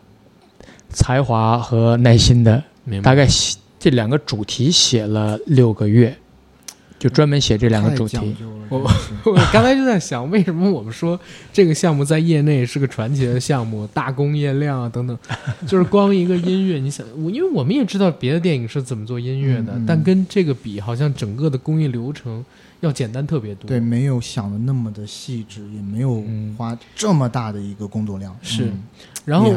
[0.87, 6.15] 才华和耐心的，明白大概写这两个主题写了六个月，
[7.05, 8.35] 就专门写这两个主题。
[8.67, 8.79] 我
[9.25, 11.19] 我刚才就在想，为什么我们说
[11.53, 15.15] 这个项目在业内是个传奇的项目，大工业量啊等等，
[15.67, 22.43] 就是光一个音乐，你想，我因为我们也知道别的电影是怎么做音乐的，但跟这个比，好像整个的工艺流程
[22.79, 23.67] 要简单特别多。
[23.67, 28.35] 对，没有想的那么的细致，也没有嗯花这么大的一个工作量。
[28.41, 28.81] 是嗯
[29.25, 29.53] 然后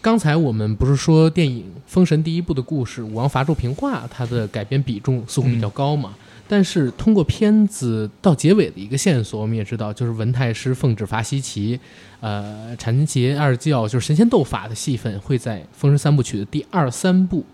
[0.00, 6.14] 刚才我们不是说电影《封神》第一部的故事《武王伐纣平话》，它的改编比重似乎比较高嘛？
[6.48, 11.78] 但是通过片子到结尾的一个线索，我们也知道，就是文太师奉旨伐西岐，
[12.20, 17.44] 呃，禅节二教就是神仙斗法的戏份会在《封神三部曲》的第二三部。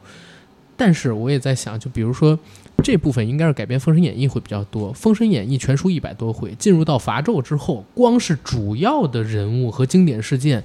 [0.76, 2.38] 但是我也在想，就比如说
[2.82, 10.62] 这部分应该是改编《封神演义》会比较多，《封神演义》全书一百多回，进入到伐纣之后，光是主要的人物和经典事件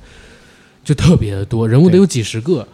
[0.84, 2.68] 就特别的多，人物得有几十个。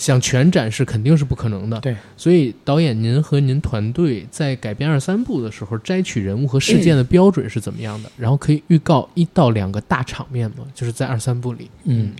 [0.00, 8.10] 想全展示肯定是不可能的，对，所以导演您和您团队在改编二三部的时候，摘取人物和事件的标准是怎么样的？
[8.16, 10.64] 然后可以预告一到两个大场面吗？
[10.74, 12.14] 就是在二三部里，嗯，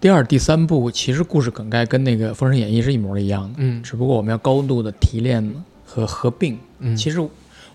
[0.00, 5.54] 第二、第三部其实故事梗概跟那个《封神演义》是一模一样的，嗯，只不过我们要高度的提炼
[5.86, 6.58] 和合并。
[6.80, 7.20] 嗯，其实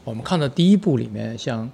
[0.04, 1.70] 我们看到第一部里面，像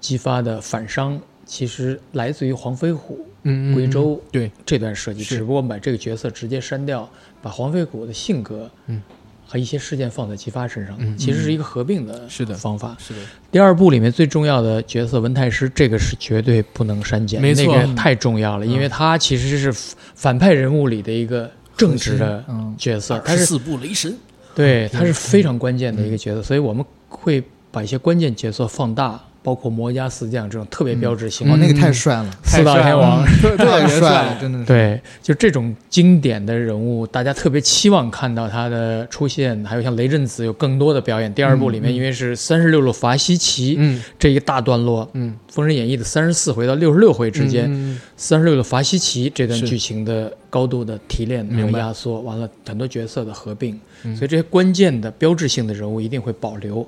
[0.00, 3.26] 激发的反伤，其实来自于黄飞虎。
[3.44, 7.08] 嗯，贵州对这段设计，只不过把这个角色直接删掉，
[7.40, 9.00] 把黄飞虎的性格，嗯，
[9.46, 12.96] 和一些事件放在姬发身上，嗯，其实是一个合并的，是的方法。
[12.98, 13.20] 是的。
[13.52, 19.72] 第二部里面最重要的角色文太师，这个是绝对不能删减，没错，那个太重要了，因为他其实是
[20.16, 22.44] 反派人物里的一个正直的
[22.76, 24.12] 角色，他是四部雷神，
[24.52, 29.24] 对，他是非常关键的一个角色，所以我们会把一些关键角色放大。
[29.42, 33.24] 包括魔家四将这种特别标志性，哦，那个太帅了，四大天王
[33.56, 34.64] 太帅了，真的是。
[34.64, 39.64] 对，就这种经典的人物，大家特别期望看到他的出现。
[39.64, 41.32] 还有像雷震子有更多的表演。
[41.32, 53.78] 第二部里面，因为是三十六路伐西岐，嗯，这一大段落，嗯，《封神演义》的三十四回到六十六回之间，三十六路伐西岐这段剧情的高度的提炼没有压缩，完了很多角色的合并，
[54.16, 56.86] 所以这些关键的标志性的人物一定会保留。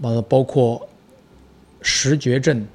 [0.00, 0.86] 完了，包括。
[1.82, 2.66] 十绝阵，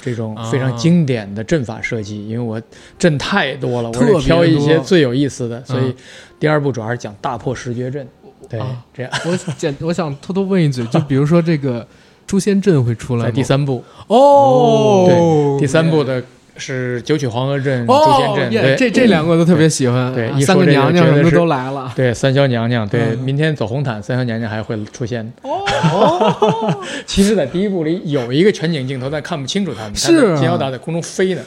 [0.00, 2.60] 这种非常经典的阵法设计，因为我
[2.98, 5.94] 阵太多了，我得挑一些最有意思的，所以
[6.38, 8.06] 第二部主要是讲大破十绝阵。
[8.48, 8.60] 对，
[8.94, 9.12] 这样。
[9.24, 11.86] 我简我想偷偷问一嘴，就比如说这个
[12.26, 16.22] 诛仙阵会出来在第三部哦，对，第三部的。
[16.58, 20.12] 是九曲黄河镇、朱仙镇，对，这这两个我都特别喜欢。
[20.14, 21.92] 对，三个娘娘什么都来了。
[21.94, 25.32] 对，三霄娘娘，对，明天走红毯，三霄娘娘还会出现。
[25.42, 29.94] 哦， 其实，在第一部里有一个全景镜头，但看不清楚他们。
[29.94, 31.42] 是金小打在空中飞呢。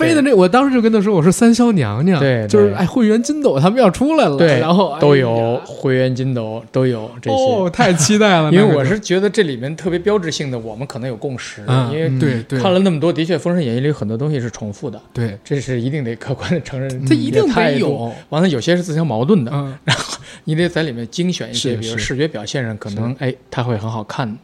[0.00, 24.38] 飞的那，我当时就跟他说，我说三霄娘娘，对，就是哎，会员金斗他们要出来了，对，然后都有会员金斗都有这些，哦，太期待了， 因为我是觉得这里面特别标志性的，我们可能有共识，因为对看了那么多，的确《封神演义》里有很多东西是重复的，对，这是一定得客观的承认，它一定得有，完了有些是自相矛盾的，嗯，然后你得在里面精选一些，比如视觉表现上可能哎它会很好看，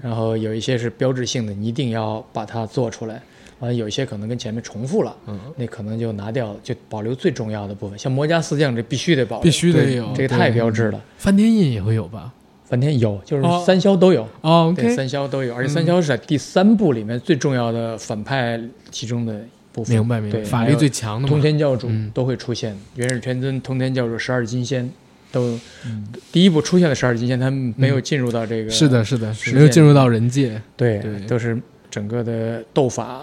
[0.00, 3.20] 然后有一些是标志性的，你一定要把它做出来。
[3.62, 7.96] 完有一些可能跟前面重复了，嗯，那可能就拿掉，就保留最重要的部分。
[7.98, 11.00] 像魔家四将这必须得保留，必须得有，这个太标志了。
[11.16, 12.32] 梵天印也会有吧？
[12.64, 14.26] 梵天有，就是三消都有。
[14.40, 18.60] 哦，对，三消都有，而且三消是在第三部里面最重要的反派
[18.90, 19.40] 其中的
[19.72, 19.96] 部分。
[19.96, 20.42] 明白明白。
[20.42, 24.90] 法力最强的通天教主都会出现，元始天尊、通天教主、十二金仙
[25.30, 25.56] 都
[26.32, 30.60] 第一部出现的十二金仙，他们没有进入到这个，是的，是的，没有进入到人界。
[30.74, 31.60] 对，都是
[31.90, 33.22] 整个的斗法。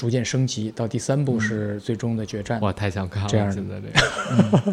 [0.00, 3.28] 逐渐升级到第三部是最终的决战，哇，太想看了！
[3.28, 3.74] 这样现在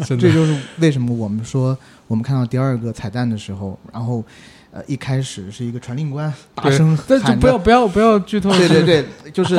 [0.00, 1.76] 这， 这就是为什么我们说
[2.06, 4.24] 我们看到第二个彩蛋的时候，然后
[4.70, 9.54] 呃一开始是一个传令官大声喊，不要不要不要剧透，对对对，就是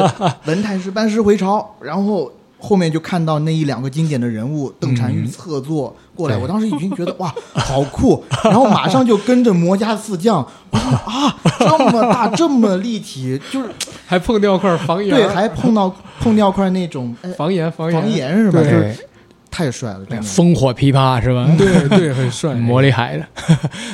[0.45, 2.32] 文太师班师回朝，然后。
[2.60, 13.70] 后面就看到那一两个经典的人物，邓婵玉侧坐过来，我当时已经觉得哇， 好酷，然后马上就跟着魔家四将，我说啊，这么大， 这么立体，就是
[14.05, 18.36] 还碰掉块房檐，对，还碰到碰掉块那种房檐，房檐。
[18.38, 18.62] 是吧？
[18.62, 18.95] 对，
[19.49, 21.49] 太帅了，烽火琵琶是吧？
[21.57, 23.26] 对对，很帅， 魔力海的，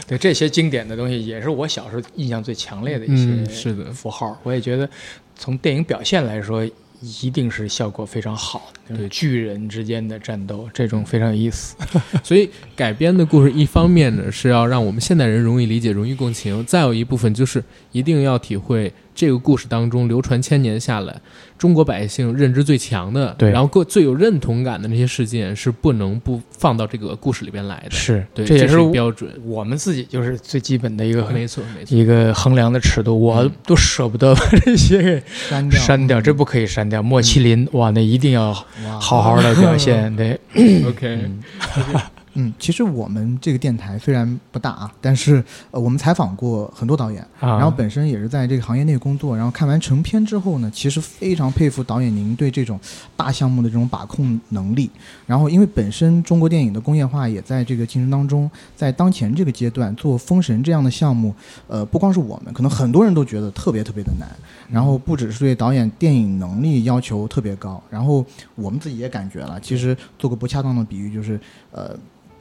[0.08, 3.86] 对这些经典的东西，也是我小时候印象最强烈的一些是的。
[3.92, 4.36] 符号。
[4.44, 4.90] 我也觉得，
[5.38, 6.68] 从电影表现来说。
[7.02, 11.76] 一定是效果非常好的，对巨人之间的战斗，这种非常有意思。
[12.24, 21.20] 所以改编的故事，一方面呢是要让我们现代人容易理解、容易共情；再有一部分就是一定要体会这个故事当中流传千年下来。
[21.58, 27.92] 中国百姓认知最强的，对，然后各最有认同感的那些事件是不能不放到这个故事里边来的。
[27.92, 29.32] 是，对，这也是标准。
[29.46, 33.18] 我们自己就是最基本的一个，没错，没错，一个衡量的尺度。
[33.18, 37.02] 我都舍不得把这些给删掉，删掉，这不可以删掉。
[37.02, 38.54] 莫麒麟，哇，那一定要
[39.00, 40.14] 好好的表现。
[40.18, 40.38] 对，
[40.86, 41.20] OK。
[42.38, 52.78] 嗯，其实我们这个电台虽然不大啊，但是呃，我们采访过很多导演，啊然后本身也是在这个行业内工作，然后看完成片之后呢，其实非常佩服导演您对这种
[53.16, 54.92] 大项目的这种把控能力。
[55.26, 61.34] 然后因为本身中国电影的工业化也在这个进程当中，在当前这个阶段做《封神》这样的项目，
[61.68, 64.28] 呃，不光是我们，可能很多人都觉得特别特别的难。
[64.70, 68.26] 然后不只是对导演电影能力要求特别高，然后
[68.56, 71.40] 我们自己也感觉了，其实做个不恰当的比喻，就是
[71.72, 71.96] 呃。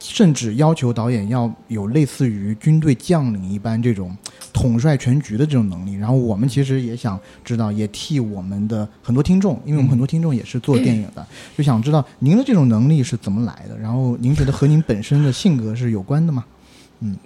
[0.07, 4.15] 甚至要求导演要有类似于军队将领一般这种
[4.53, 5.93] 统帅全局的这种能力。
[5.93, 11.25] 然后我们其实也想知道，也替我们的很多听众，因为我们很多听众也是做电影的，
[11.57, 13.77] 就想知道您的这种能力是怎么来的。
[13.77, 16.45] 然后您觉得和您本身的性格是有关的吗？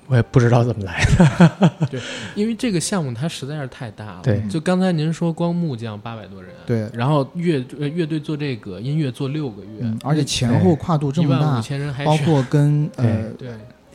[0.08, 1.88] 我也不知道怎么来的。
[1.90, 2.00] 对。
[2.36, 4.22] 因为这个项目它实在是太大了。
[4.24, 4.42] 对。
[4.50, 13.50] 就刚才您说光木匠八百多人，对，然后乐呃乐队做这个音乐做六个月，嗯，而且前后跨度这一万五么大，千人还包括跟 呃对。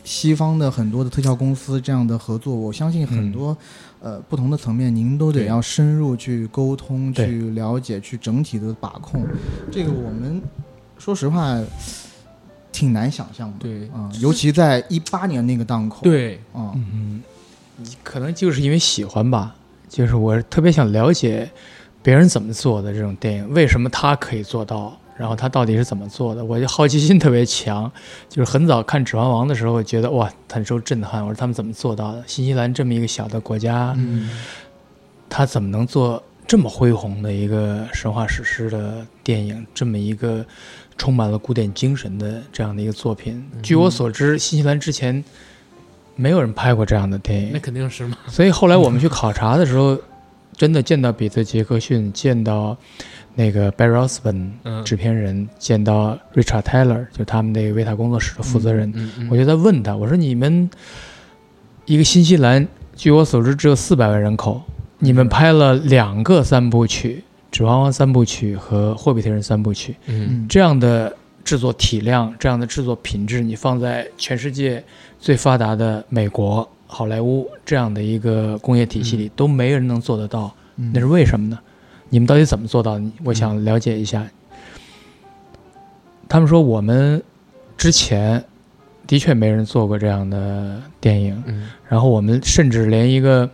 [0.04, 3.56] 西方的很多的特效公司这样的合作，我相信很多、
[4.00, 9.26] 呃不同的层面，您都得要深入去沟通、去了解、去整体的把控。
[9.72, 10.42] 这个我们
[10.98, 11.58] 说实话
[12.74, 17.22] 挺难想象的，对啊、尤其在一八年那个档口，，对啊、嗯，
[18.02, 19.54] 可能就是因为喜欢吧，
[19.88, 21.48] 就是我特别想了解
[22.02, 27.90] 别人怎么做的这种电影，为什么他可以做到，然后他到底是怎么做的，我就好奇心特别强。
[28.28, 31.22] 就是很早看《指环王》的时候，我觉得哇，很受震撼。
[31.22, 32.24] 我说他们怎么做到的？
[32.26, 34.28] 新西兰这么一个小的国家，嗯
[35.30, 40.44] 他怎么能做这么恢宏的一个神话史诗的电影，这么一个
[40.96, 43.44] 充满了古典精神的这样的一个作品？
[43.62, 45.22] 据我所知，新西兰之前
[46.16, 47.50] 没有人拍过这样的电影。
[47.52, 49.98] 那，肯定是嘛， 所以后来我们去考察的时候，
[50.56, 52.76] 真的见到彼得·杰克逊，见到
[53.34, 54.84] 那个 Barry Osborne 嗯。
[54.84, 58.92] 制片人，见到 Richard Taylor，就他们那个维塔工作室的负责人，
[59.30, 60.70] 我就在问他，我说你们
[61.86, 64.62] 一个新西兰，据我所知只有四百万人口，
[64.98, 67.24] 你们拍了两个三部曲，
[67.54, 74.82] 《指环王》三部曲和《霍比特人》三部曲，嗯嗯，这样的制作体量，这样的制作品质，你放在全世界
[75.20, 81.56] 最发达的美国、好莱坞这样的一个工业体系里，都没人能做得到，嗯那是为什么呢？
[82.08, 83.04] 你们到底怎么做到的？
[83.22, 84.26] 我想了解一下。
[86.28, 87.22] 他们说我们
[87.76, 88.44] 之前
[89.06, 93.48] 的确没人做过这样的电影，嗯然后我们甚至连一个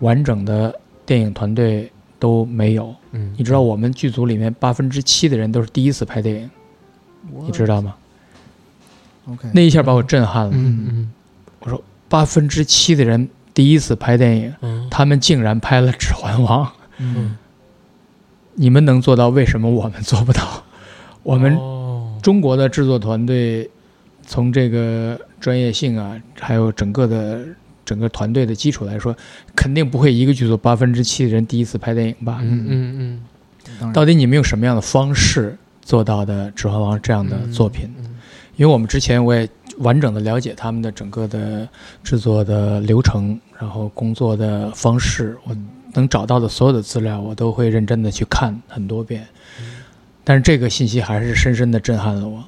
[0.00, 0.74] 完整的
[1.06, 1.88] 电影团队
[2.18, 2.94] 都没有。
[3.12, 6.50] 嗯，你知道我们剧组里面八分之七的人都是第一次拍电影，
[7.44, 7.94] 你知道吗
[9.28, 10.50] ？OK，那一下把我震撼了。
[10.54, 11.12] 嗯嗯
[11.60, 16.64] 我说八分之七的人第一次拍电影，嗯他们竟然拍了《指环王》，
[16.98, 17.36] 嗯
[18.54, 20.64] 你们能做到，为什么我们做不到？
[21.22, 23.70] 我们哦中国的制作团队
[24.26, 27.46] 从这个专业性啊，还有整个的
[27.88, 29.16] 整个团队的基础来说，
[29.56, 32.40] 肯定不会一个剧组八分之七的人第一次拍电影吧？
[32.42, 33.20] 嗯嗯。
[33.80, 37.90] 嗯到底你们用什么样的方式做到的《指环王》这样的作品？
[37.98, 38.16] 嗯。
[38.56, 41.66] 因为我们之前我也完整的了解他们的整个的
[42.02, 45.56] 制作的流程，然后工作的方式，我
[45.94, 49.26] 能找到的所有的资料，我都会认真的去看很多遍。
[50.24, 52.44] 但是这个信息还是深深的震撼了我，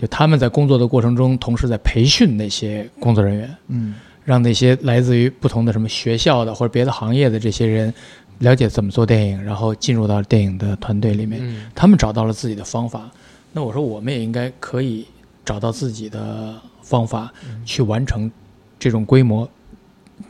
[0.00, 3.94] 就他们在工作的过程中，同时在培训那些工作人员，嗯
[4.24, 7.92] 让那些来自于不同的什么学校的或者别的行业的这些人
[8.38, 11.40] 了解怎么做电影，然后进入到电影的团队里面。
[11.42, 13.10] 嗯他们找到了自己的方法，
[13.52, 15.06] 那我说我们也应该可以
[15.44, 17.32] 找到自己的方法，
[17.64, 18.30] 去完成
[18.78, 19.48] 这种规模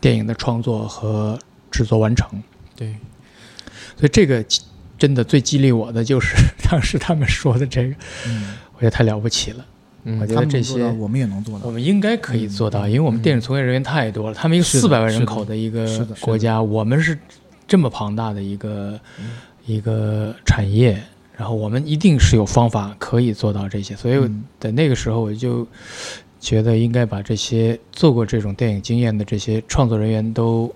[0.01, 1.39] 电影的创作和
[1.71, 2.29] 制作完成。
[2.77, 2.95] 对，
[3.97, 4.45] 所以这个
[4.99, 6.35] 真的最激励我的就是
[6.71, 7.95] 当时他们说的这个，
[8.27, 9.65] 嗯，我觉得太了不起了。
[10.05, 11.71] 嗯我觉得这些我们也能做到我。
[11.71, 17.19] 们应该可以做到，因为我们电影从业人员太多了，他们一个四百万人口的一个国家，我们是
[17.67, 18.99] 这么庞大的一个
[19.67, 21.01] 一个产业，
[21.37, 25.67] 然后我们一定是有方法可以做到这些，所以在那个时候我就
[26.41, 30.75] 觉得应该把这些做过这种电影经验的这些创作人员都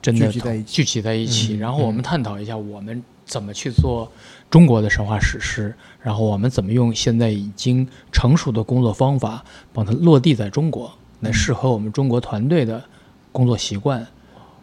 [0.00, 0.30] 真的
[0.62, 4.10] 聚集在一起然后我们探讨一下我们怎么去做
[4.50, 5.72] 中国的神话史诗，
[6.02, 12.82] 然后我们怎么用现在已经成熟的工作方法，帮它落地在中国，来适合我们中国团队的
[13.30, 14.04] 工作习惯，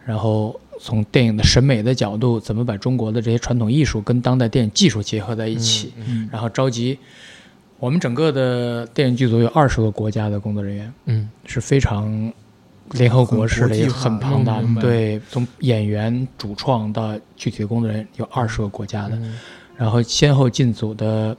[0.04, 6.98] 然后从电影的审美的角度，怎么把中国的这些传统艺术跟当代电影技术结合在一起，嗯然后召集
[7.78, 11.30] 我们整个的电影剧组有二十个国家的工作人员，嗯。
[11.46, 12.30] 是非常
[12.90, 19.38] 联合国式的很庞大对，从演员、主创到具体的工作人员有二十个国家的，嗯
[19.78, 21.34] 然后先后进组的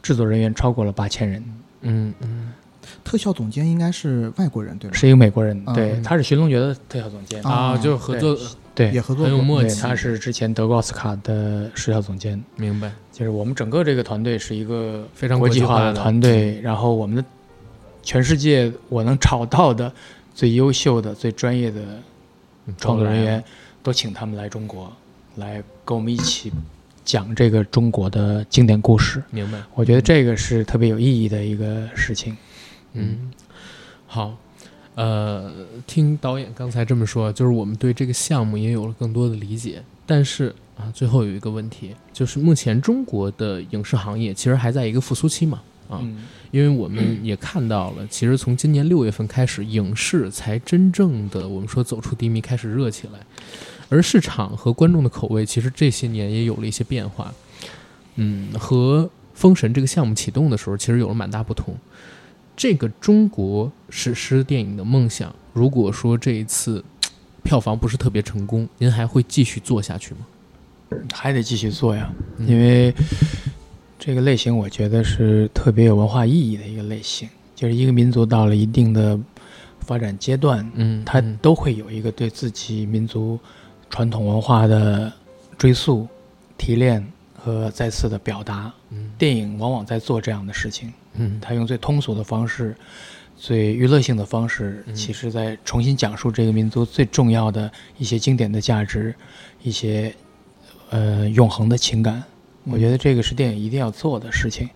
[0.00, 1.42] 制作人员超过了八千人。
[1.80, 2.52] 嗯嗯，
[3.02, 4.96] 特效总监应该是外国人对吧？
[4.96, 8.36] 是一个美国人，嗯对，他是寻龙诀的特效总监，啊啊，就是合作，
[8.74, 9.80] 对也，合作很有默契。
[9.80, 12.42] 他是之前得过奥斯卡的视效总监。
[12.56, 17.24] 明白，就是我们整个这个团队是一个非常国际化化的团队，然后我们的
[18.02, 19.90] 全世界我能找到的
[20.34, 21.80] 最优秀的、最专业的
[22.66, 23.42] 嗯创作人员，
[23.82, 24.92] 都请他们来中国，
[25.36, 26.52] 来跟我们一起
[27.08, 29.22] 讲这个中国的经典故事。
[29.30, 29.58] 明白。
[29.74, 32.36] 我觉得这个是特别有意义的一个事情。
[32.92, 33.30] 嗯，
[34.06, 34.36] 好，
[34.94, 35.50] 呃，
[35.86, 39.82] 听导演刚才这么说，就是我们对这个项目也有了更多的理解。
[40.04, 53.20] 但是啊，最后有一个问题，就是目前中国的影视行业其实还在一个复苏期嘛，啊，嗯因为我们也看到了，其实从今年六月份开始，影视才真正的我们说走出低迷，开始热起来，
[53.88, 57.32] 而市场和观众的口味，其实这些年也有了一些变化。
[58.16, 59.04] 嗯，和
[59.34, 61.74] 《封神》这个项目启动的时候，其实有了蛮大不同。
[62.56, 66.84] 这个中国史诗电影的梦想，如果说这一次
[67.44, 70.20] 票房不是特别成功，您还会继续做下去吗？
[71.12, 72.94] 还得继续做呀，嗯因为
[73.98, 79.18] 这个类型我觉得是特别有文化意义的一个类型，就是一个民族到了一定的
[79.80, 83.38] 发展阶段，嗯，它嗯都会有一个对自己民族
[83.90, 85.12] 传统文化的
[85.56, 86.06] 追溯、
[86.56, 88.72] 提炼和再次的表达。
[88.90, 92.74] 嗯电影往往在做这样的事情，嗯它用最通俗的方式、
[93.36, 99.14] 最娱乐性的方式，嗯其实在重新讲述这个民族最重要的一些经典的价值，
[99.62, 100.14] 一些
[100.90, 102.22] 呃永恒的情感。
[102.64, 104.68] 我觉得这个是电影一定要做的事情。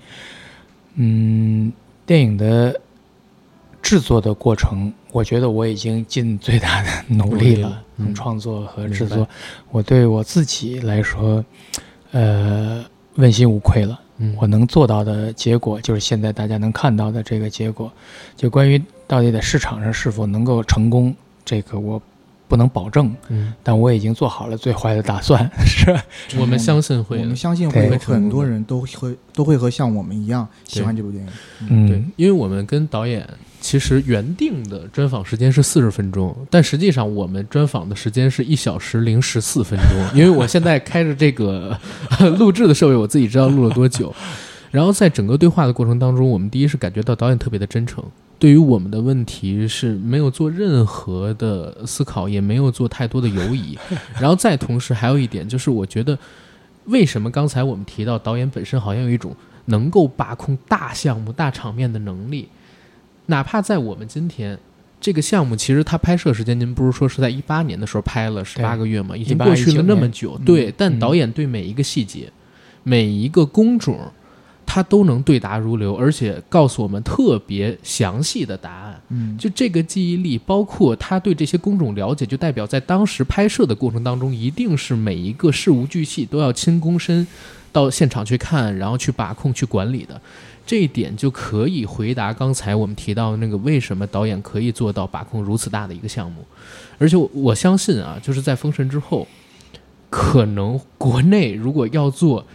[0.94, 1.72] 嗯，
[2.04, 2.78] 电影的
[3.80, 7.84] 制作的过程，我觉得我已经尽最大的努力了，
[8.14, 9.28] 创作和制作，
[9.70, 11.44] 我对我自己来说，
[12.12, 12.82] 呃，
[13.16, 14.00] 问心无愧了。
[14.16, 17.92] 嗯，我能做到的结果，就是现在大家能看到的这个结果。
[18.36, 21.14] 就关于到底在市场上是否能够成功，
[21.44, 22.00] 这个我
[22.48, 25.94] 不能保证，嗯，但我已经做好了最坏的打算，是？
[26.38, 27.36] 我们相信会我们。
[27.36, 31.32] 相信会有很多人都会都会和像我们一样喜欢这部电影。
[31.68, 33.26] 嗯对嗯，，因为我们跟导演
[33.62, 40.18] 其实原定的专访时间是四十分钟，但实际上我们专访的时间是一小时零十四分钟。
[40.18, 41.78] 因为我现在开着这个
[42.38, 44.12] 录制的设备，我自己知道录了多久。
[44.72, 48.02] 然后在整个对话的过程当中，我们第一是感觉到导演特别的真诚，
[48.38, 53.78] 对于我们的问题是没有做任何的思考，也没有做太多的犹疑。
[54.18, 56.18] 然后再同时还有一点就是，我觉得
[56.86, 59.36] 为什么刚才我们提到导演本身好像有一种
[59.66, 62.48] 能够把控大项目、大场面的能力，
[63.26, 64.58] 哪怕在我们今天。
[65.00, 69.16] 这个项目其实它拍摄时间，您不是说是在一八年的时候拍了十八个月吗？
[69.16, 70.74] 已经过去了那么久，年对。
[70.76, 72.30] 但嗯导演对每一个细节、
[72.84, 73.98] 每一个工种，
[74.64, 79.00] 他都能对答如流，而且告诉我们特别详细的答案。
[79.08, 87.26] 嗯，就这个记忆力，包括他对这些工种了解，就代表在当时拍摄的过程当中，一定是每一个事无巨细都要亲躬身
[87.72, 90.20] 到现场去看，然后去把控、去管理的。
[90.64, 96.44] 这一点就可以回答刚才我们提到的那个为什么导演可以做到把控如此大的一个项目。
[96.98, 99.26] 而且我我相信啊，就是在《封神》之后，
[100.08, 102.46] 可能国内如果要做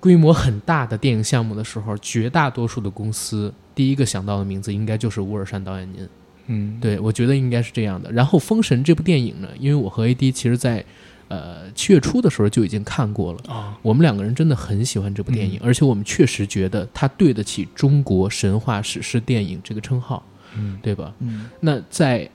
[0.00, 6.08] 规模很大的电影项目的时候，绝大多数的公司第一个想到的名字应该就是乌尔善导演您。
[6.46, 8.10] 嗯，对，我觉得应该是这样的。
[8.10, 10.84] 然后《封神》这部电影呢，因为我和 AD 其实在
[11.32, 15.66] 呃七月初的时候就已经看过了，啊，我们两个人真的很喜欢这部电影，嗯。
[15.66, 20.22] 而且我们确实觉得它对得起中国神话史诗电影这个称号，
[20.54, 21.14] 嗯，对吧？
[21.20, 21.48] 嗯。
[21.60, 22.28] 那在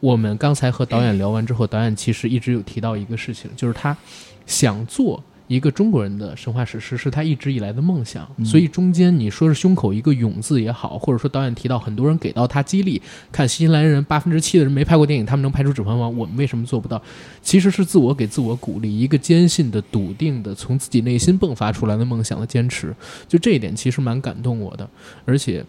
[0.00, 3.96] 我们刚才和导演聊完之后，导演其实一直有提到一个事情，就是他
[4.44, 8.26] 想做一个中国人的神话史诗，是他一直以来的梦想。
[8.36, 13.00] 嗯所以中间你说是胸口一个勇字也好，或者说导演提到很多人给到他激励，
[13.30, 17.00] 看新西兰人八分之七的人没拍过电影，他们能拍出《指环王》，我们为什么做不到？
[17.42, 22.94] 其实是自我给自我鼓励，一个坚信的、笃定的，从自己内心迸发出来的梦想的坚持。
[23.28, 24.88] 就这一点其实蛮感动我的，
[25.24, 25.64] 而且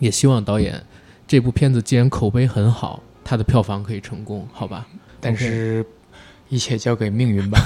[0.00, 0.82] 也希望导演
[1.26, 4.86] 这部片子既然口碑很好，它的票房可以成功，好吧？
[5.20, 5.86] 但是
[6.48, 7.58] 一切交给命运吧，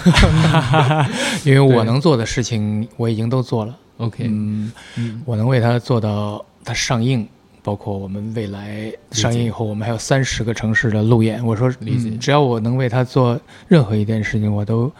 [1.44, 3.76] 因为我能做的事情我已经都做了。
[3.98, 7.26] OK，嗯，嗯我能为它做到它上映，
[7.62, 11.44] 包括我们未来上映以后，我们还有三十个城市的路演。
[11.44, 14.90] 我说，理解嗯只要我能为它做任何一件事情，我都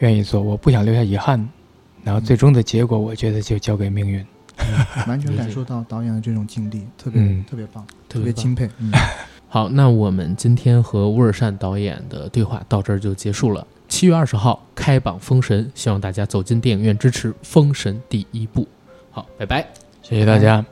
[0.00, 1.48] 愿意做，我不想留下遗憾。
[2.02, 4.24] 然后最终的结果，我觉得就交给命运。
[5.06, 8.68] 完全感受到导演的这种尽力，特别、嗯特别棒，特棒特别钦佩。
[9.52, 13.66] 好，那我们今天和乌尔善导演的对话到这儿就结束了。
[13.88, 18.64] 七月二十号开榜《封神》，希望大家走进电影院支持《封神》第一部。
[19.10, 19.66] 好，拜拜。
[20.02, 20.64] 谢谢大家。